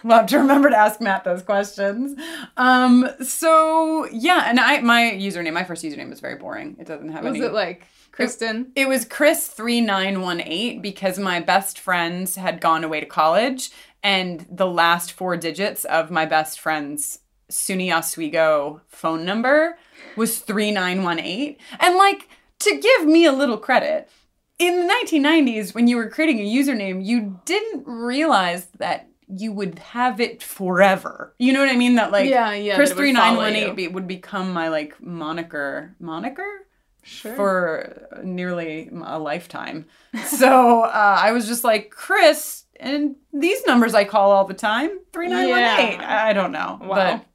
[0.04, 2.20] We'll have to remember to ask Matt those questions.
[2.56, 6.78] Um, so yeah, and I my username, my first username was very boring.
[6.80, 7.86] It doesn't have was any it like
[8.20, 8.68] Kristin?
[8.76, 13.72] It was Chris3918 because my best friends had gone away to college
[14.04, 19.78] and the last four digits of my best friend's SUNY Oswego phone number
[20.16, 21.56] was 3918.
[21.80, 22.30] And like
[22.60, 24.10] to give me a little credit,
[24.58, 29.80] in the 1990s, when you were creating a username, you didn't realize that you would
[29.80, 31.34] have it forever.
[31.40, 31.96] You know what I mean?
[31.96, 33.68] That like Yeah, yeah, Chris3918 would three nine follow one you.
[33.68, 36.66] eight be- would become my like moniker moniker
[37.02, 37.36] Sure.
[37.36, 39.86] for nearly a lifetime.
[40.28, 45.00] So uh, I was just like Chris, and these numbers I call all the time
[45.14, 45.98] three nine one eight.
[46.00, 46.26] Yeah.
[46.26, 46.88] I don't know, Wow.
[46.96, 47.26] but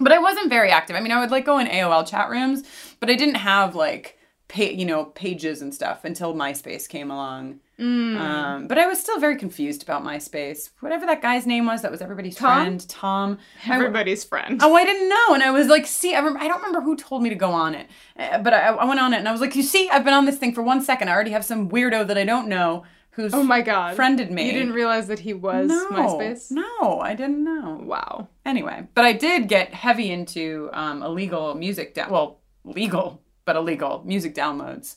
[0.00, 0.94] but I wasn't very active.
[0.96, 2.62] I mean, I would like go in AOL chat rooms,
[3.00, 4.18] but I didn't have like
[4.48, 7.60] pa- you know pages and stuff until MySpace came along.
[7.80, 8.18] Mm.
[8.18, 10.70] Um, but I was still very confused about MySpace.
[10.80, 12.62] Whatever that guy's name was, that was everybody's Tom?
[12.64, 13.38] friend, Tom.
[13.66, 14.60] I- Everybody's friend.
[14.62, 16.96] Oh, I didn't know, and I was like, "See, I, remember, I don't remember who
[16.96, 17.86] told me to go on it,
[18.18, 20.14] Uh, but I, I went on it, and I was like, you see, I've been
[20.14, 21.08] on this thing for one second.
[21.08, 23.94] I already have some weirdo that I don't know who's Oh my god.
[23.96, 24.46] friended me.
[24.46, 26.50] You didn't realize that he was no, MySpace?
[26.50, 27.80] No, I didn't know.
[27.82, 28.28] Wow.
[28.44, 31.94] Anyway, but I did get heavy into um, illegal music.
[31.94, 34.96] Da- well, legal, but illegal music downloads.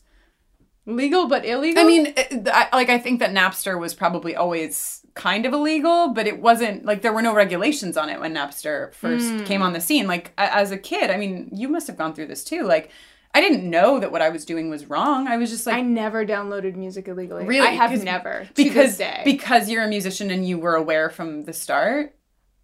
[0.96, 1.82] Legal but illegal?
[1.84, 2.14] I mean,
[2.48, 6.86] I, like I think that Napster was probably always kind of illegal, but it wasn't
[6.86, 9.44] like there were no regulations on it when Napster first Hmm.
[9.44, 10.08] came on the scene.
[10.08, 12.64] Like as a kid, I mean, you must have gone through this too.
[12.64, 12.92] Like
[13.34, 15.28] I didn't know that what I was doing was wrong.
[15.28, 17.46] I was just like I never downloaded music illegally.
[17.46, 17.68] Really?
[17.68, 18.46] I have never.
[18.46, 19.22] to because this day.
[19.26, 22.16] because you're a musician and you were aware from the start.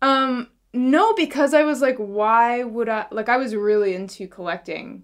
[0.02, 5.04] um no, because I was like, why would I like I was really into collecting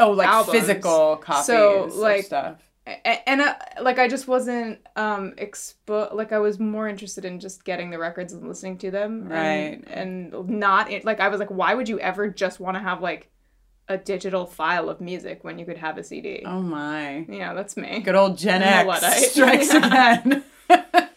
[0.00, 0.58] Oh, like Albums.
[0.58, 2.58] physical copies So, like, stuff.
[3.04, 7.62] And I, like I just wasn't um expo like I was more interested in just
[7.64, 9.82] getting the records and listening to them Right.
[9.86, 12.80] and, and not it like I was like why would you ever just want to
[12.82, 13.28] have like
[13.88, 17.26] a digital file of music when you could have a CD Oh my.
[17.28, 20.44] yeah that's me Good old Gen X strikes again.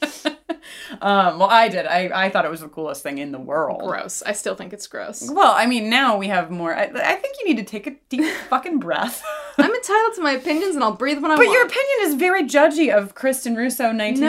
[1.02, 1.86] um, well, I did.
[1.88, 3.82] I, I thought it was the coolest thing in the world.
[3.82, 6.76] gross I still think it's gross Well, I mean, now we have more.
[6.76, 9.24] I, I think you need to take a deep fucking breath.
[9.58, 11.98] I'm entitled to my opinions and I'll breathe when I but want But your opinion
[12.02, 14.22] is very judgy of Kristin Russo 1998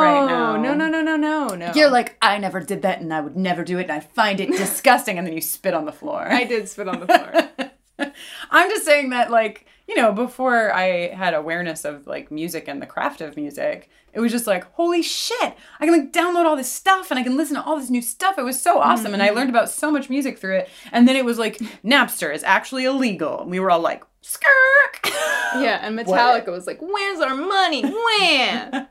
[0.00, 0.56] right now.
[0.56, 3.36] no no no no no no You're like, I never did that and I would
[3.36, 5.16] never do it and I find it disgusting.
[5.18, 6.26] And then you spit on the floor.
[6.30, 7.70] I did spit on the floor
[8.50, 12.80] I'm just saying that, like, you know, before I had awareness of like music and
[12.80, 16.54] the craft of music, it was just like, holy shit, I can like download all
[16.54, 18.38] this stuff and I can listen to all this new stuff.
[18.38, 19.14] It was so awesome.
[19.14, 19.36] And I mm-hmm.
[19.36, 20.68] learned about so much music through it.
[20.92, 23.40] And then it was like, Napster is actually illegal.
[23.40, 25.00] And we were all like, skirk.
[25.56, 28.86] yeah and Metallica was like where's our money when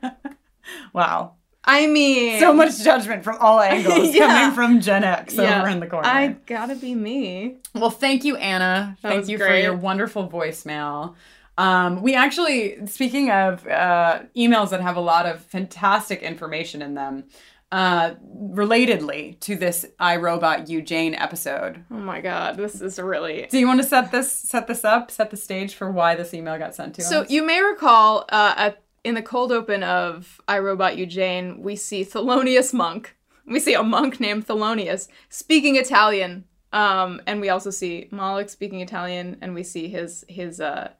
[0.92, 1.34] wow.
[1.64, 4.26] I mean So much judgment from all angles Yeah.
[4.26, 5.60] coming from Gen X Yeah.
[5.60, 6.08] over in the corner.
[6.08, 7.56] I gotta be me.
[7.74, 8.96] Well, thank you, Anna.
[9.02, 11.14] That thank was you for your wonderful voicemail.
[11.58, 16.94] Um, we actually, speaking of uh, emails that have a lot of fantastic information in
[16.94, 17.24] them,
[17.70, 18.14] uh,
[18.54, 21.84] relatedly to this I Robot You Jane episode.
[21.90, 23.46] Oh my god, this is really.
[23.50, 26.32] Do you want to set this set this up, set the stage for why this
[26.34, 27.28] email got sent to So us?
[27.28, 31.62] So you may recall uh, at, in the cold open of I Robot You Jane,
[31.62, 33.16] we see Thelonious Monk.
[33.46, 38.80] We see a monk named Thelonious speaking Italian, um, and we also see Moloch speaking
[38.80, 40.90] Italian, and we see his his uh,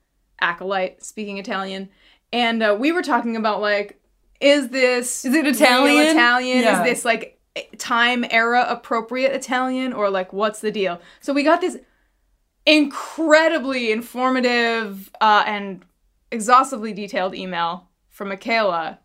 [0.40, 1.88] acolyte speaking Italian.
[2.32, 4.00] And uh, we were talking about like,
[4.40, 6.08] is this Is it Italian?
[6.08, 6.62] Italian?
[6.62, 6.80] Yeah.
[6.80, 7.38] Is this like
[7.78, 11.00] time era appropriate Italian, or like what's the deal?
[11.20, 11.78] So we got this
[12.66, 15.84] incredibly informative uh, and
[16.32, 17.89] exhaustively detailed email
[18.20, 18.98] from Michaela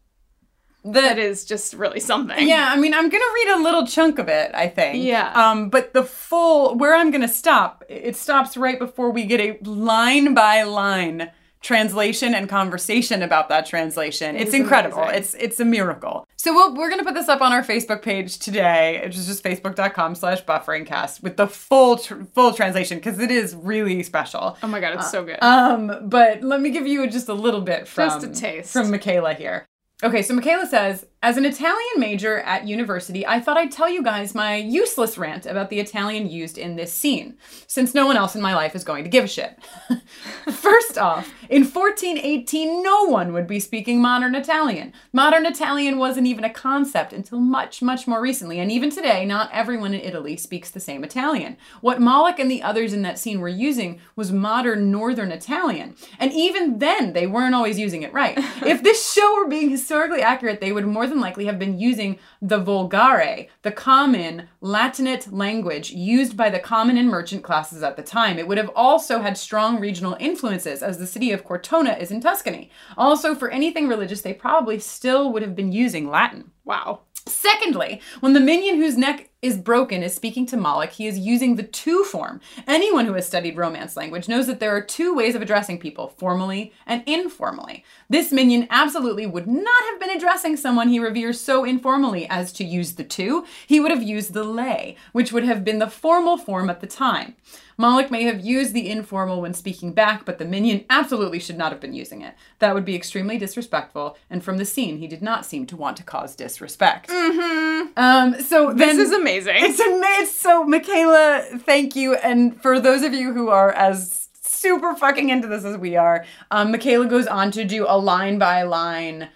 [0.84, 2.46] that is just really something.
[2.48, 4.52] Yeah, I mean, I'm gonna read a little chunk of it.
[4.54, 5.04] I think.
[5.06, 5.32] Yeah.
[5.32, 9.58] Um, but the full where I'm gonna stop, it stops right before we get a
[9.64, 11.32] line by line
[11.66, 14.36] translation and conversation about that translation.
[14.36, 15.00] it's is incredible.
[15.00, 15.18] amazing.
[15.20, 16.28] It's it's a miracle.
[16.38, 19.44] So we'll, we're gonna put this up on our Facebook page today, which is just
[19.44, 24.58] facebook.com/slash bufferingcast with the full tr- full translation because it is really special.
[24.62, 25.42] Oh my god, it's so good.
[25.42, 28.72] Um, but let me give you just a little bit from Just a taste.
[28.72, 29.66] from Michaela here.
[30.04, 34.04] Okay, so Michaela says, as an Italian major at university, I thought I'd tell you
[34.04, 37.36] guys my useless rant about the Italian used in this scene,
[37.66, 39.58] since no one else in my life is going to give a shit.
[40.52, 44.94] First off, in 1418, no one would be speaking modern Italian.
[45.14, 49.50] Modern Italian wasn't even a concept until much, much more recently, and even today, not
[49.52, 51.58] everyone in Italy speaks the same Italian.
[51.82, 56.32] What Moloch and the others in that scene were using was modern Northern Italian, and
[56.34, 58.38] even then, they weren't always using it right.
[58.64, 62.20] if this show were being historically accurate, they would more than likely have been using
[62.42, 68.04] the Vulgare, the common Latinate language used by the common and merchant classes at the
[68.04, 68.38] time.
[68.38, 72.22] It would have also had strong regional influences, as the city of Cortona is in
[72.22, 72.72] Tuscany.
[72.98, 76.52] Also, for anything religious, they probably still would have been using Latin.
[76.64, 77.02] wow.
[77.28, 81.56] Secondly, when the minion whose neck is broken is speaking to Moloch, he is using
[81.56, 82.42] the tu form.
[82.68, 86.08] Anyone who has studied Romance language knows that there are two ways of addressing people,
[86.18, 87.86] formally and informally.
[88.10, 92.64] This minion absolutely would not have been addressing someone he reveres so informally as to
[92.64, 93.46] use the tu.
[93.68, 96.88] He would have used the Lei, which would have been the formal form at the
[96.88, 97.36] time.
[97.78, 101.74] Moloch may have used the informal when speaking back, but the minion absolutely should not
[101.74, 102.34] have been using it.
[102.60, 105.98] That would be extremely disrespectful, and from the scene, he did not seem to want
[105.98, 107.10] to cause disrespect.
[107.10, 107.88] Mm-hmm.
[107.98, 109.35] Um, so then, This is amazing.
[109.38, 110.26] It's amazing.
[110.28, 112.16] So, Michaela, thank you.
[112.16, 116.26] And for those of you who are as super fucking into this as we are,
[116.52, 119.30] um, Michaela goes on to do a line by line,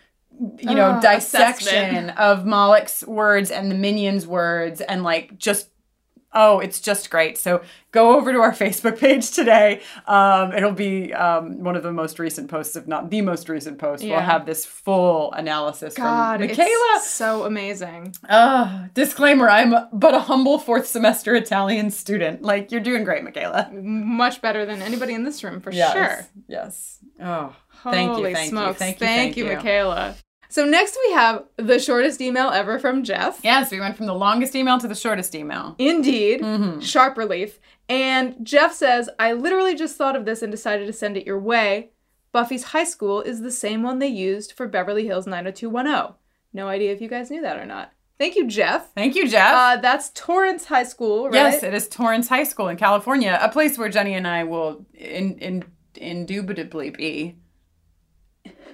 [0.59, 1.67] you know, Oh, dissection
[2.07, 2.17] assessment.
[2.19, 5.69] of Moloch's words and the minions' words, and like just.
[6.34, 7.38] Oh, it's just great.
[7.38, 7.62] So
[7.92, 9.82] go over to our Facebook page today.
[10.06, 13.80] Um, it'll be um, one of the most recent posts, if not the most recent
[13.80, 14.04] post.
[14.04, 16.68] We'll have this full analysis God, from Michaela.
[16.98, 18.13] it's so amazing.
[18.28, 22.44] Uh, disclaimer, I'm but a humble fourth semester Italian student.
[22.44, 23.70] Like, you're doing great, Michaela.
[23.74, 25.94] Much better than anybody in this room for Yes.
[25.94, 26.28] sure.
[26.48, 27.00] Yes.
[27.22, 28.36] Oh, thank Holy you.
[28.36, 28.68] Thank smokes.
[28.68, 28.74] you.
[28.80, 29.08] Thank you.
[29.08, 30.15] Thank you, Michaela.
[30.51, 33.39] So next we have the shortest email ever from Jeff.
[33.43, 35.75] Yes, we went from the longest email to the shortest email.
[35.77, 36.41] Indeed.
[36.41, 36.79] Mm-hmm.
[36.79, 37.59] Sharp relief.
[37.88, 41.39] And Jeff says, I literally just thought of this and decided to send it your
[41.39, 41.91] way.
[42.31, 46.15] Buffy's high school is the same one they used for Beverly Hills 90210.
[46.51, 47.91] No idea if you guys knew that or not.
[48.17, 48.93] Thank you, Jeff.
[48.93, 49.53] Thank you, Jeff.
[49.53, 51.33] Uh, that's Torrance High School, right?
[51.35, 54.85] Yes, it is Torrance High School in California, a place where Jenny and I will
[54.93, 55.63] in, in,
[55.95, 57.38] indubitably be.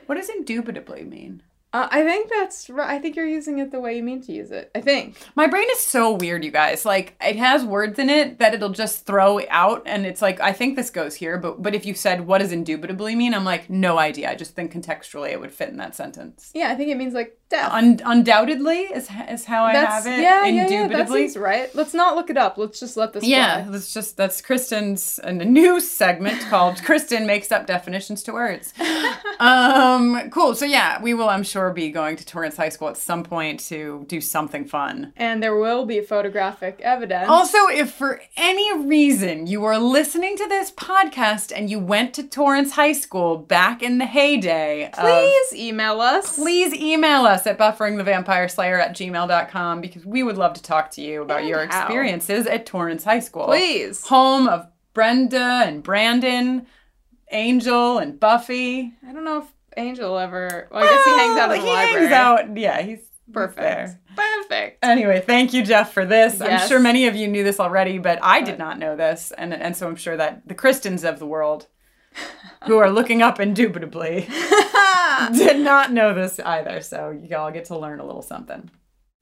[0.08, 1.44] What does indubitably mean?
[1.76, 2.90] Uh, I think that's right.
[2.90, 4.72] I think you're using it the way you mean to use it.
[4.74, 5.18] I think.
[5.36, 6.86] My brain is so weird, you guys.
[6.86, 10.54] Like it has words in it that it'll just throw out, and it's like I
[10.54, 13.70] think this goes here, but but if you said what does indubitably mean, I'm like
[13.70, 14.32] no idea.
[14.32, 16.50] I just think contextually it would fit in that sentence.
[16.54, 17.72] Yeah, I think it means like death.
[17.72, 20.22] Un- undoubtedly is is how I that's have it.
[20.22, 20.68] yeah, yeah, yeah.
[20.68, 21.28] That indubitably.
[21.28, 21.76] seems right.
[21.76, 22.58] Let's not look it up.
[22.58, 23.26] Let's just let this.
[23.26, 23.72] Yeah, fly.
[23.72, 28.74] that's just that's Kristin's a new segment called Kristin makes up definitions to words.
[29.40, 30.56] um, cool.
[30.56, 33.60] So yeah, we will, I'm sure, be going to Torrance High School at some point
[33.62, 35.14] to do something fun.
[35.16, 37.28] And there will be photographic evidence.
[37.30, 42.24] Also, if for any reason you are listening to this podcast and you went to
[42.24, 46.36] Torrance High School back in the heyday, of- please email us.
[46.36, 51.22] please email us at bufferingthevampireslayer at gmail.com because we would love to talk to you
[51.22, 51.82] about And your how.
[51.84, 53.46] experiences at Torrance High School.
[53.46, 54.06] Please.
[54.08, 56.66] Home of Brenda and Brandon,
[57.32, 58.94] Angel and Buffy.
[59.08, 59.46] I don't know if
[59.78, 60.68] Angel ever.
[60.72, 62.08] Well, I guess he hangs out in the he library.
[62.08, 62.58] hangs out.
[62.58, 63.58] Yeah, he's he's Perfect.
[63.58, 64.00] there.
[64.16, 64.84] Perfect.
[64.84, 66.40] Anyway, thank you, Jeff, for this.
[66.40, 66.64] Yes.
[66.64, 69.54] I'm sure many of you knew this already, but I did not know this, and
[69.54, 71.68] and so I'm sure that the Kristins of the world,
[72.66, 74.28] who are looking up indubitably,
[75.34, 76.82] did not know this either.
[76.82, 78.70] So you all get to learn a little something.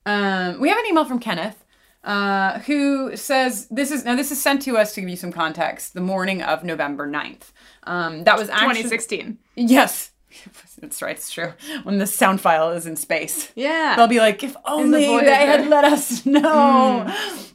[0.06, 1.60] Um, we have an email from Kenneth.
[2.04, 5.32] Uh, who says this is now this is sent to us to give you some
[5.32, 7.54] context the morning of November 9th.
[7.84, 9.40] Um, that was actually 2016.
[9.56, 10.12] Yes.
[10.82, 11.54] That's right, it's true.
[11.84, 13.52] When the sound file is in space.
[13.56, 13.96] Yeah.
[13.96, 15.26] They'll be like, if only Voyager.
[15.26, 17.12] they had let us know.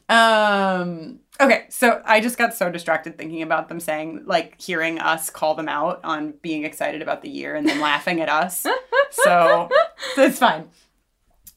[0.09, 5.31] Um, okay, so I just got so distracted thinking about them saying, like, hearing us
[5.31, 8.67] call them out on being excited about the year and then laughing at us.
[9.11, 9.71] So
[10.19, 10.69] it's fine.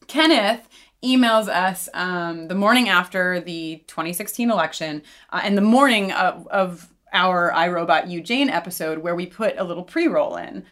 [0.08, 0.68] Kenneth
[1.04, 6.92] emails us um, the morning after the 2016 election uh, and the morning of, of
[7.12, 10.66] our I Robot You Jane episode where we put a little pre-roll in.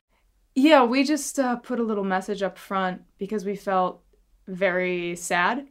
[0.60, 4.02] Yeah, we just uh, put a little message up front because we felt
[4.48, 5.67] very sad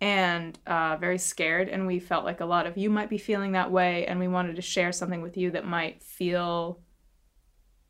[0.00, 3.52] and uh, very scared, and we felt like a lot of you might be feeling
[3.52, 6.80] that way, and we wanted to share something with you that might feel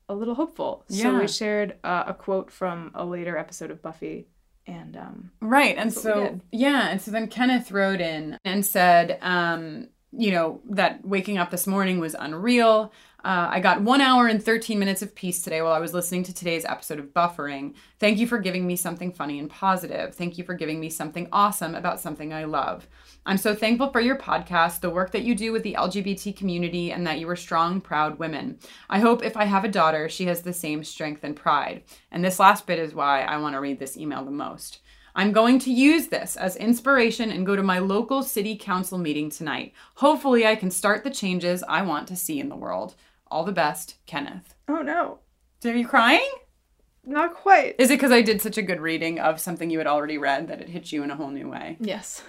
[0.09, 0.85] a little hopeful.
[0.89, 1.05] Yeah.
[1.05, 4.27] So we shared uh, a quote from a later episode of Buffy,
[4.67, 5.77] and um, Right.
[5.77, 6.89] And That's what we so, yeah.
[6.89, 11.67] And so then Kenneth wrote in and said, um, you know, that waking up this
[11.69, 12.93] morning was unreal.
[13.23, 16.23] Uh, I got one hour and 13 minutes of peace today while I was listening
[16.25, 17.75] to today's episode of Buffering.
[17.99, 20.15] Thank you for giving me something funny and positive.
[20.15, 22.89] Thank you for giving me something awesome about something I love.
[23.27, 26.93] I'm so thankful for your podcast, the work that you do with the LGBT community,
[26.93, 28.59] and that you are strong, proud women.
[28.89, 31.83] I hope if I have a daughter, she has the same strength and pride.
[32.11, 34.81] And this last bit is why I want to read this email the most.
[35.15, 39.29] I'm going to use this as inspiration and go to my local city council meeting
[39.29, 39.75] tonight.
[39.97, 42.95] Hopefully, I can start the changes I want to see in the world.
[43.31, 44.55] All the best, Kenneth.
[44.69, 45.19] oh no,
[45.65, 46.29] Are you crying?
[47.05, 47.77] not quite.
[47.79, 50.49] Is it because I did such a good reading of something you had already read
[50.49, 51.77] that it hit you in a whole new way?
[51.81, 52.23] Yes.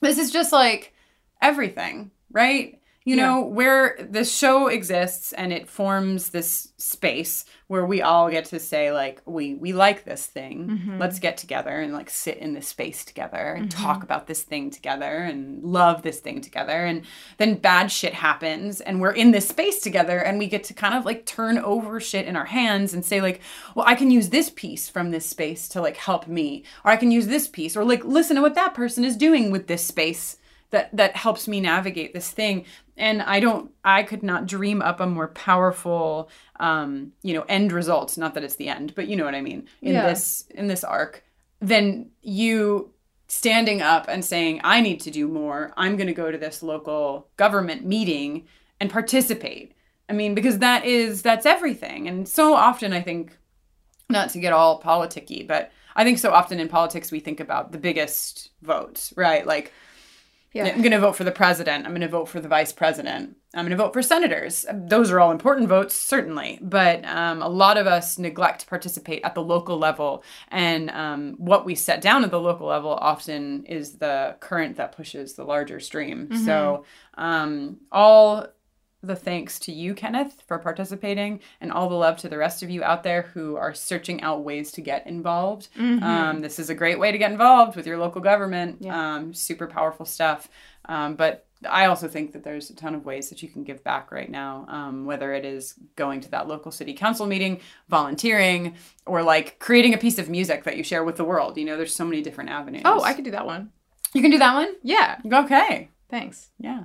[0.00, 0.94] This is just like
[1.42, 2.79] everything, right?
[3.10, 8.44] You know, where the show exists and it forms this space where we all get
[8.44, 10.68] to say like we we like this thing.
[10.68, 10.98] Mm-hmm.
[10.98, 14.70] Let's get together and like sit in this space together and talk about this thing
[14.70, 16.84] together and love this thing together.
[16.86, 17.02] And
[17.38, 20.94] then bad shit happens and we're in this space together and we get to kind
[20.94, 23.40] of like turn over shit in our hands and say like,
[23.74, 26.62] well, I can use this piece from this space to like help me.
[26.84, 27.76] Or I can use this piece.
[27.76, 30.36] Or like listen to what that person is doing with this space
[30.70, 32.64] that that helps me navigate this thing
[33.00, 36.30] and i don't i could not dream up a more powerful
[36.60, 39.40] um you know end result not that it's the end but you know what i
[39.40, 40.06] mean in Yeah.
[40.08, 41.24] this in this arc
[41.60, 42.90] than you
[43.28, 46.62] standing up and saying i need to do more i'm going to go to this
[46.62, 48.46] local government meeting
[48.80, 49.72] and participate
[50.08, 53.36] i mean because that is that's everything and so often i think
[54.08, 57.70] not to get all politicky, but I think so often in politics we think about
[57.70, 59.46] the biggest votes, right?
[59.46, 59.72] Like,
[60.52, 60.66] Yeah.
[60.66, 61.86] I'm going to vote for the president.
[61.86, 63.36] I'm going to vote for the vice president.
[63.54, 64.66] I'm going to vote for senators.
[64.72, 66.58] Those are all important votes, certainly.
[66.60, 70.24] But um, a lot of us neglect to participate at the local level.
[70.48, 74.92] And um, what we set down at the local level often is the current that
[74.96, 76.28] pushes the larger stream.
[76.44, 76.84] So,
[77.14, 78.46] um, all
[79.02, 82.68] the thanks to you, Kenneth, for participating, and all the love to the rest of
[82.70, 85.68] you out there who are searching out ways to get involved.
[86.02, 88.84] Um, this is a great way to get involved with your local government.
[88.94, 90.48] Um, super powerful stuff.
[90.86, 93.84] Um, but I also think that there's a ton of ways that you can give
[93.84, 98.76] back right now, um, whether it is going to that local city council meeting, volunteering,
[99.06, 101.56] or like creating a piece of music that you share with the world.
[101.58, 102.82] You know, there's so many different avenues.
[102.84, 103.72] Oh, I could do that one.
[104.14, 104.74] You can do that one?
[104.82, 105.18] Yeah.
[105.30, 105.90] Okay.
[106.08, 106.50] Thanks.
[106.58, 106.84] Yeah.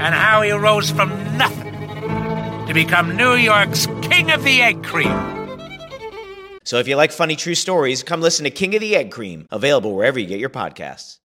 [0.00, 1.74] and how he rose from nothing
[2.66, 5.12] to become New York's King of the Egg Cream.
[6.64, 9.46] So if you like funny true stories, come listen to King of the Egg Cream,
[9.50, 11.18] available wherever you get your podcasts.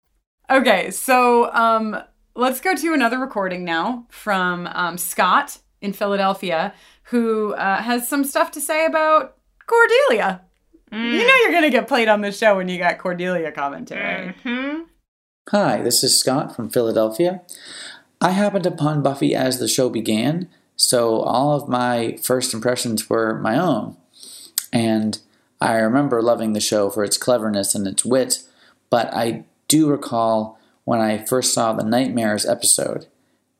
[0.48, 2.00] Okay, so um,
[2.34, 6.72] let's go to another recording now from um, Scott in Philadelphia,
[7.04, 10.42] who uh, has some stuff to say about Cordelia.
[10.92, 14.34] You know you're gonna get played on the show when you got Cordelia commentary.
[15.48, 17.42] Hi, this is Scott from Philadelphia.
[18.22, 23.36] I happened upon Buffy as the show began, so all of my first impressions were
[23.40, 23.96] my own.
[24.72, 25.18] And
[25.60, 28.44] I remember loving the show for its cleverness and its wit,
[28.90, 33.08] but I do recall when I first saw the Nightmares episode.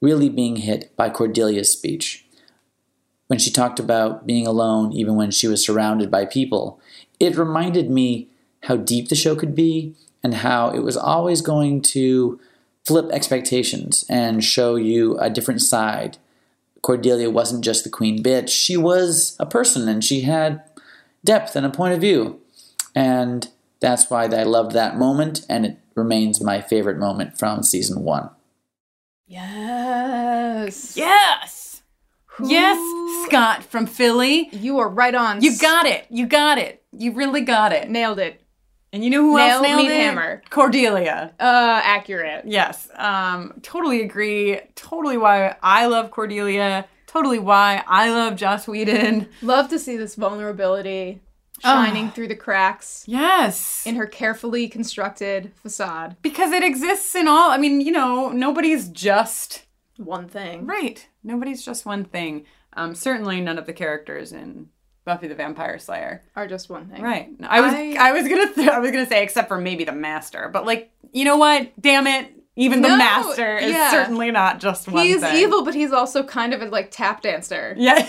[0.00, 2.26] really being hit by Cordelia's speech.
[3.28, 6.80] When she talked about being alone even when she was surrounded by people,
[7.20, 8.28] it reminded me
[8.64, 12.40] how deep the show could be and how it was always going to
[12.86, 16.18] flip expectations and show you a different side.
[16.82, 20.62] Cordelia wasn't just the queen bitch, she was a person and she had
[21.24, 22.40] depth and a point of view.
[22.94, 23.48] And
[23.80, 28.30] that's why I loved that moment, and it remains my favorite moment from season one.
[29.26, 30.96] Yes.
[30.96, 31.82] Yes.
[32.44, 32.78] Yes,
[33.26, 34.48] Scott from Philly.
[34.52, 35.42] You are right on.
[35.42, 36.06] You got it.
[36.10, 36.82] You got it.
[36.92, 37.90] You really got it.
[37.90, 38.41] Nailed it.
[38.92, 40.00] And you know who Nail, else nailed it?
[40.00, 40.42] hammer.
[40.50, 41.32] Cordelia.
[41.40, 42.44] Uh, accurate.
[42.46, 42.88] Yes.
[42.94, 44.60] Um, totally agree.
[44.74, 46.86] Totally why I love Cordelia.
[47.06, 49.28] Totally why I love Joss Whedon.
[49.42, 51.20] Love to see this vulnerability
[51.62, 53.86] shining through the cracks Yes.
[53.86, 56.16] in her carefully constructed facade.
[56.22, 57.50] Because it exists in all.
[57.50, 59.62] I mean, you know, nobody's just
[59.96, 60.66] One thing.
[60.66, 61.06] right.
[61.22, 62.44] Nobody's just one thing.
[62.72, 64.70] Um, certainly none of the characters in
[65.04, 66.22] Buffy the Vampire Slayer.
[66.36, 67.02] Are just one thing.
[67.02, 67.28] Right.
[67.42, 69.92] I was I- I, was gonna th- I was gonna say except for maybe the
[69.92, 71.70] master, but like you know what?
[71.80, 72.32] Damn it!
[72.56, 73.90] Even the No, master is yeah.
[73.90, 75.36] certainly not just one He's thing.
[75.36, 77.74] evil, but he's also kind of a like tap dancer.
[77.78, 78.06] Yeah.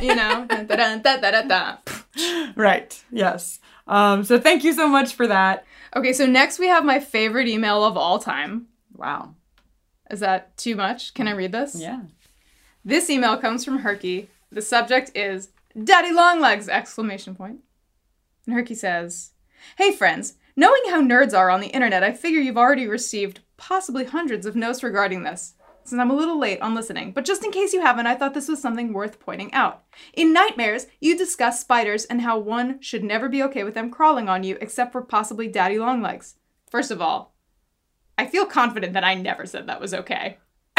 [0.00, 0.46] You know?
[2.56, 3.02] Right.
[3.10, 3.60] Yes.
[3.86, 4.24] Um.
[4.24, 5.64] So thank you so much for that.
[5.94, 8.66] Okay, so next we have my favorite email of all time.
[8.94, 9.34] Wow.
[10.10, 11.14] Is that too much?
[11.14, 11.76] Can I read this?
[11.78, 12.00] Yeah.
[12.84, 14.28] This email comes from Herky.
[14.50, 15.50] The subject is
[15.84, 16.68] Daddy Longlegs!
[16.70, 17.58] Exclamation point.
[18.46, 19.32] And Herky says,
[19.76, 24.04] Hey friends, knowing how nerds are on the internet, I figure you've already received possibly
[24.04, 25.54] hundreds of notes regarding this.
[25.84, 28.32] Since I'm a little late on listening, but just in case you haven't, I thought
[28.34, 29.84] this was something worth pointing out.
[30.14, 34.28] In Nightmares, you discuss spiders and how one should never be okay with them crawling
[34.28, 36.36] on you except for possibly daddy longlegs.
[36.70, 37.34] First of all,
[38.16, 40.38] I feel confident that I never said that was okay.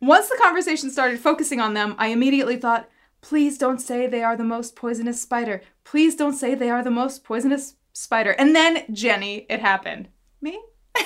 [0.00, 2.90] Once the conversation started focusing on them, I immediately thought,
[3.26, 5.60] please don't say they are the most poisonous spider.
[5.82, 8.30] Please don't say they are the most poisonous spider.
[8.30, 10.08] And then, Jenny, it happened.
[10.40, 10.60] Me?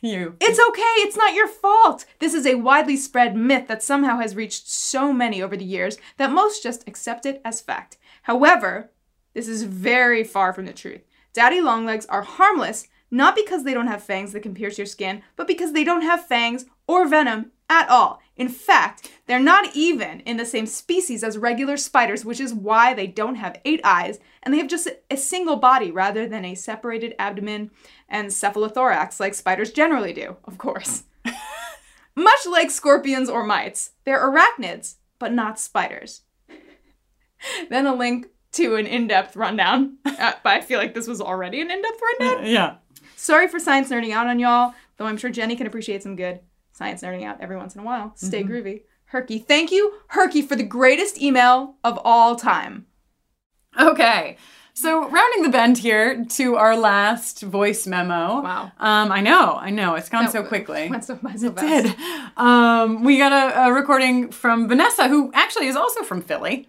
[0.00, 0.36] You.
[0.38, 2.04] It's okay, it's not your fault.
[2.18, 5.96] This is a widely spread myth that somehow has reached so many over the years
[6.18, 7.96] that most just accept it as fact.
[8.24, 8.90] However,
[9.32, 11.00] this is very far from the truth.
[11.32, 15.22] Daddy longlegs are harmless not because they don't have fangs that can pierce your skin,
[15.36, 18.20] but because they don't have fangs or venom at all.
[18.36, 22.92] In fact, they're not even in the same species as regular spiders, which is why
[22.92, 26.54] they don't have eight eyes and they have just a single body rather than a
[26.54, 27.70] separated abdomen
[28.08, 31.04] and cephalothorax like spiders generally do, of course.
[32.16, 36.22] Much like scorpions or mites, they're arachnids, but not spiders.
[37.70, 41.20] then a link to an in depth rundown, uh, but I feel like this was
[41.20, 42.46] already an in depth rundown.
[42.46, 42.76] Yeah.
[43.16, 46.40] Sorry for science nerding out on y'all, though I'm sure Jenny can appreciate some good
[46.74, 48.12] science nerding out every once in a while.
[48.16, 48.48] Stay Mhm.
[48.48, 48.82] groovy.
[49.06, 52.86] Herky, thank you, Herky, for the greatest email of all time.
[53.78, 54.36] Okay.
[54.76, 58.40] So rounding the bend here to our last voice memo.
[58.42, 58.72] Wow.
[58.80, 60.88] Um, I know, I know, it's gone That so quickly.
[60.90, 61.96] Went so, by so It fast.
[61.96, 61.96] did.
[62.36, 66.68] Um, we got a, a recording from Vanessa, who actually is also from Philly.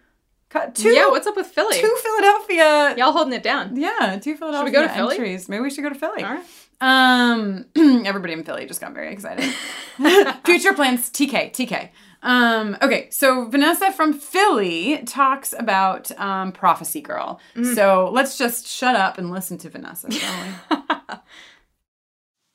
[0.49, 1.81] Cut two, yeah, what's up with Philly?
[1.81, 2.93] two Philadelphia.
[2.95, 3.75] Y'all holding it down.
[3.75, 5.15] Yeah, two Philadelphia We should go to Philly?
[5.15, 5.49] entries.
[5.49, 6.23] Maybe we should go to Philly.
[6.23, 6.45] All right.
[6.81, 9.53] Um, everybody in Philly just got very excited.
[10.45, 11.89] Future plans, TK, TK.
[12.21, 17.39] Um, okay, so Vanessa from Philly talks about um, Prophecy Girl.
[17.55, 17.75] Mm.
[17.75, 20.09] So let's just shut up and listen to Vanessa.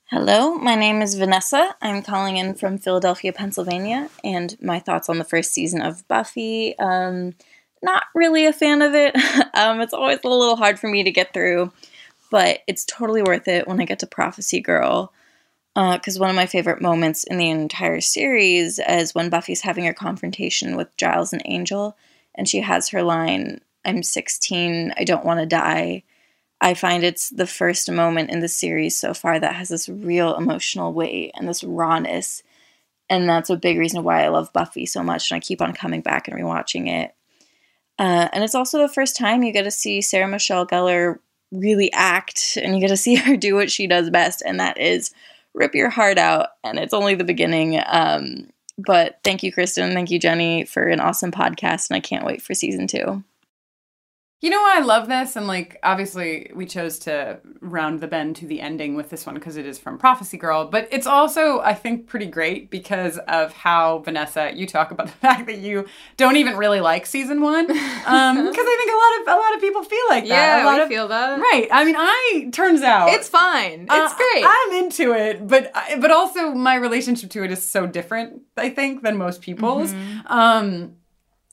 [0.07, 1.73] Hello, my name is Vanessa.
[1.81, 6.77] I'm calling in from Philadelphia, Pennsylvania, and my thoughts on the first season of Buffy.
[6.77, 7.33] Um,
[7.81, 9.15] not really a fan of it.
[9.53, 11.71] um, it's always a little hard for me to get through,
[12.31, 15.13] but it's totally worth it when I get to Prophecy Girl.
[15.75, 19.93] Because one of my favorite moments in the entire series is when Buffy's having her
[19.93, 21.95] confrontation with Giles and Angel,
[22.33, 26.03] and she has her line, I'm 16, I don't want to die.
[26.59, 30.35] I find it's the first moment in the series so far that has this real
[30.35, 32.43] emotional weight and this rawness.
[33.09, 35.73] And that's a big reason why I love Buffy so much and I keep on
[35.73, 37.15] coming back and rewatching it.
[37.97, 41.19] Uh, and it's also the first time you get to see Sarah Michelle Gellar
[41.51, 44.77] really act and you get to see her do what she does best, and that
[44.77, 45.11] is
[45.53, 46.49] rip your heart out.
[46.63, 47.81] And it's only the beginning.
[47.85, 49.93] Um, but thank you, Kristin.
[49.93, 51.89] Thank you, Jenny, for an awesome podcast.
[51.89, 53.23] And I can't wait for season two.
[54.41, 55.35] You know why I love this?
[55.35, 59.35] And like, obviously, we chose to round the bend to the ending with this one
[59.35, 60.65] because it is from Prophecy Girl.
[60.65, 65.13] But it's also, I think, pretty great because of how Vanessa, you talk about the
[65.13, 65.85] fact that you
[66.17, 67.69] don't even really like season one.
[67.69, 70.29] Um, because I think a lot of a lot of people feel like that.
[70.29, 71.39] Yeah, a lot we of, feel that.
[71.39, 71.67] Right.
[71.71, 73.81] I mean, I turns out It's fine.
[73.83, 74.43] It's uh, great.
[74.47, 78.41] I'm into it, but I- but also my relationship to it is so different.
[78.57, 79.91] I think than most people's.
[79.93, 80.27] Mm-hmm.
[80.33, 80.95] Um,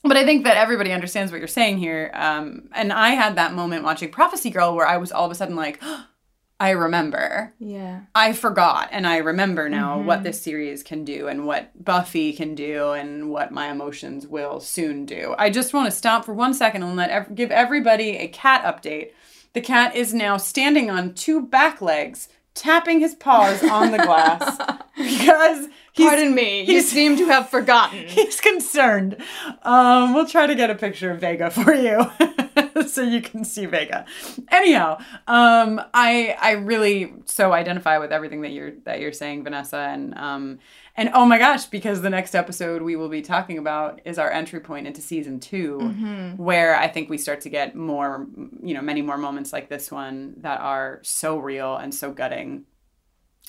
[0.03, 2.11] but I think that everybody understands what you're saying here.
[2.13, 5.35] Um, and I had that moment watching Prophecy Girl where I was all of a
[5.35, 5.81] sudden like,
[6.61, 7.53] I remember.
[7.57, 8.01] yeah.
[8.13, 10.03] I forgot and I remember now Mhm.
[10.05, 14.59] what this series can do and what Buffy can do and what my emotions will
[14.59, 15.35] soon do.
[15.37, 18.63] I just want to stop for one second and let ev- give everybody a cat
[18.65, 19.11] update.
[19.53, 24.57] The cat is now standing on two back legs, tapping his paws on the glass
[24.97, 25.67] because
[26.07, 26.63] Pardon me.
[26.63, 27.99] You seem to have forgotten.
[28.07, 29.17] He's concerned.
[29.63, 32.09] Um, we'll try to get a picture of Vega for you
[32.87, 34.05] so you can see Vega.
[34.51, 34.97] Anyhow,
[35.27, 40.15] um, I I really so identify with everything that you're that you're saying, Vanessa, and
[40.17, 40.59] um,
[40.95, 44.29] and oh my gosh, because the next episode we will be talking about is our
[44.31, 46.37] entry point into season 2 Mhm.
[46.37, 48.27] where I think we start to get more,
[48.61, 52.65] you know, many more moments like this one that are so real and so gutting.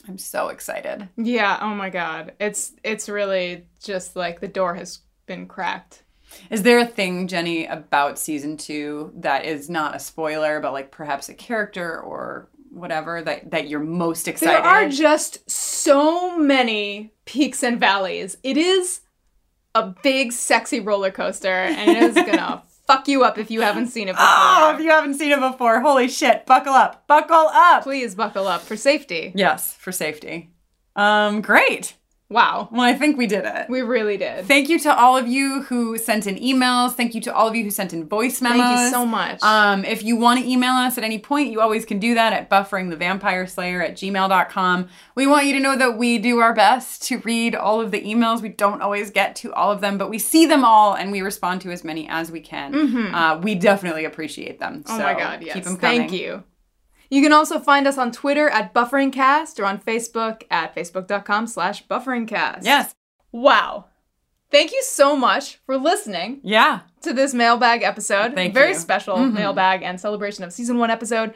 [0.09, 1.09] I'm so excited.
[1.17, 2.33] Yeah, oh my god.
[2.41, 6.03] It's it's really just like the door has been cracked.
[6.51, 10.91] Is there a thing, Jenny, about season two that is not a spoiler, but like
[10.91, 14.63] perhaps a character or whatever that, that you're most excited?
[14.63, 18.37] There are just so many peaks and valleys.
[18.43, 19.01] It is
[19.75, 23.89] a big sexy roller coaster and it is gonna fuck you up if you haven't
[23.89, 24.27] seen it before.
[24.29, 27.07] Oh, if you haven't seen it before, holy shit, buckle up.
[27.07, 27.85] Buckle up.
[27.85, 29.33] Please buckle up for safety.
[29.35, 30.51] Yes, for safety.
[30.97, 31.95] Um, great.
[32.31, 32.69] Wow.
[32.71, 33.69] Well, I think we did it.
[33.69, 34.47] We really did.
[34.47, 36.93] Thank you to all of you who sent in emails.
[36.93, 38.61] Thank you to all of you who sent in voice memos.
[38.61, 39.43] Thank you so much.
[39.43, 42.33] Um, if you want to email us at any point, you always can do that
[42.33, 44.89] at bufferingthevampireslayer at gmail.com.
[45.17, 48.01] We want you to know that we do our best to read all of the
[48.01, 48.41] emails.
[48.41, 51.23] We don't always get to all of them, but we see them all and we
[51.23, 52.73] respond to as many as we can.
[52.73, 53.13] Mhm.
[53.13, 54.85] Uh, we definitely appreciate them.
[54.87, 55.55] Oh so my god, yes.
[55.55, 55.99] Keep them coming.
[56.01, 56.45] Thank you.
[57.11, 61.87] You can also find us on Twitter at BufferingCast or on Facebook at facebook.com slash
[61.89, 62.61] BufferingCast.
[62.63, 62.95] Yes.
[63.33, 63.87] Wow.
[64.51, 66.81] Thank you so much for listening Yeah.
[67.03, 68.35] to this mailbag episode.
[68.35, 68.75] Thank Very you.
[68.75, 69.33] special Mhm.
[69.33, 71.35] mailbag and celebration of season one episode.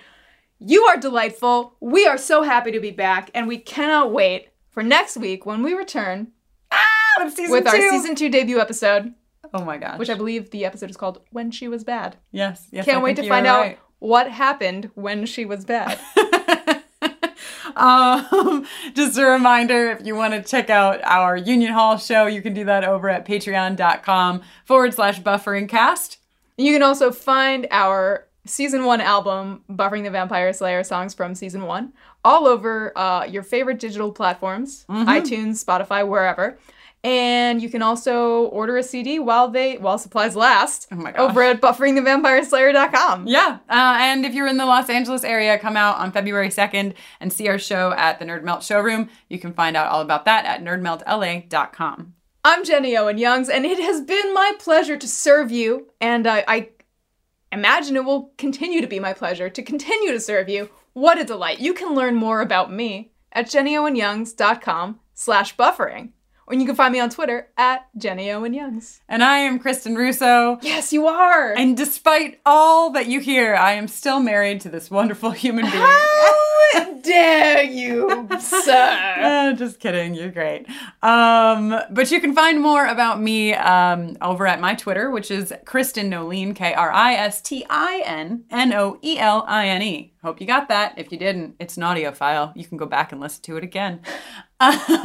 [0.59, 1.77] You are delightful.
[1.81, 5.63] We are so happy to be back, and we cannot wait for next week when
[5.63, 6.29] we return
[7.23, 7.91] With season with our two.
[7.91, 9.15] season two debut episode,
[9.53, 9.99] Oh my gosh.
[9.99, 12.17] which I believe the episode is called When She Was Bad.
[12.33, 12.67] yes.
[12.73, 12.85] Yes.
[12.85, 13.79] Can't I wait to find are out right.
[13.99, 15.99] What happened when she was bad.
[17.77, 18.65] Um,
[18.95, 22.55] just a reminder if you want to check out our Union Hall show, you can
[22.55, 26.19] do that over at patreon.com forward slash buffering cast.
[26.57, 31.65] You can also find our season one album, Buffering the Vampire Slayer songs from season
[31.67, 31.93] one,
[32.25, 35.07] all over uh, your favorite digital platforms, Mhm.
[35.07, 36.57] iTunes, Spotify, wherever.
[37.05, 41.21] And you can also order a CD while they while supplies last Oh my gosh.
[41.21, 43.27] over at bufferingthevampireslayer.com.
[43.27, 43.59] Yeah.
[43.69, 47.31] Uh, and if you're in the Los Angeles area, come out on February 2nd and
[47.31, 49.11] see our show at the Nerd Melt Showroom.
[49.29, 52.15] You can find out all about that at nerdmeltla.com.
[52.47, 56.45] I'm Jenny Owen Youngs, and it has been my pleasure to serve you, and I,
[56.47, 56.69] I
[57.53, 60.69] imagine it will continue to be my pleasure to continue to serve you.
[60.95, 61.61] What a delight.
[61.61, 66.11] You can learn more about me at jennyowenyoungs.com slash buffering.
[66.47, 69.01] Or you can find me on Twitter at Jenny Owen Youngs.
[69.09, 70.59] And I am Kristin Russo.
[70.63, 71.53] Yes, you are.
[71.53, 75.83] And despite all that you hear, I am still married to this wonderful human being.
[75.83, 79.11] How dare you, sir?
[79.25, 80.15] Uh, just kidding.
[80.15, 80.67] You're great.
[81.03, 85.53] Um, but you can find more about me um, over at my Twitter, which is
[85.65, 89.83] Kristin Noeline, K R I S T I N N O E L I N
[89.83, 90.13] E.
[90.23, 90.95] Hope you got that.
[90.99, 92.53] If you didn't, it's an audio file.
[92.55, 94.01] You can go back and listen to it again.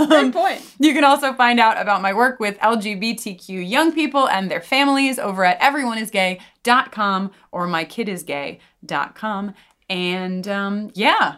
[0.07, 0.61] Great point.
[0.79, 5.19] You can also find out about my work with LGBTQ young people and their families
[5.19, 9.53] over at everyoneisgay.com or mykidisgay.com.
[9.89, 11.35] And um, yeah.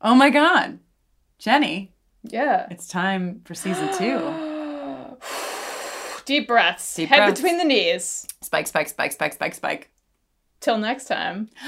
[0.00, 0.78] Oh my God.
[1.38, 1.92] Jenny,
[2.22, 2.66] Yeah.
[2.70, 4.18] it's time for season two.
[6.26, 6.94] Deep breaths.
[6.94, 7.40] Deep Head breaths.
[7.40, 8.26] between the knees.
[8.42, 9.90] Spike, spike, spike, spike, spike, spike.
[10.60, 11.48] Till next time.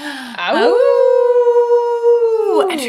[0.55, 0.79] Ooh,
[2.71, 2.79] and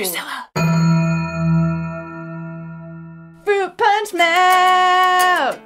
[4.14, 5.58] Mouth.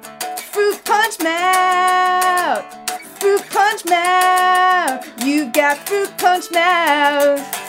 [0.51, 2.65] Fruit punch mouth.
[3.19, 5.05] Fruit punch mouth.
[5.23, 7.68] You got fruit punch mouth.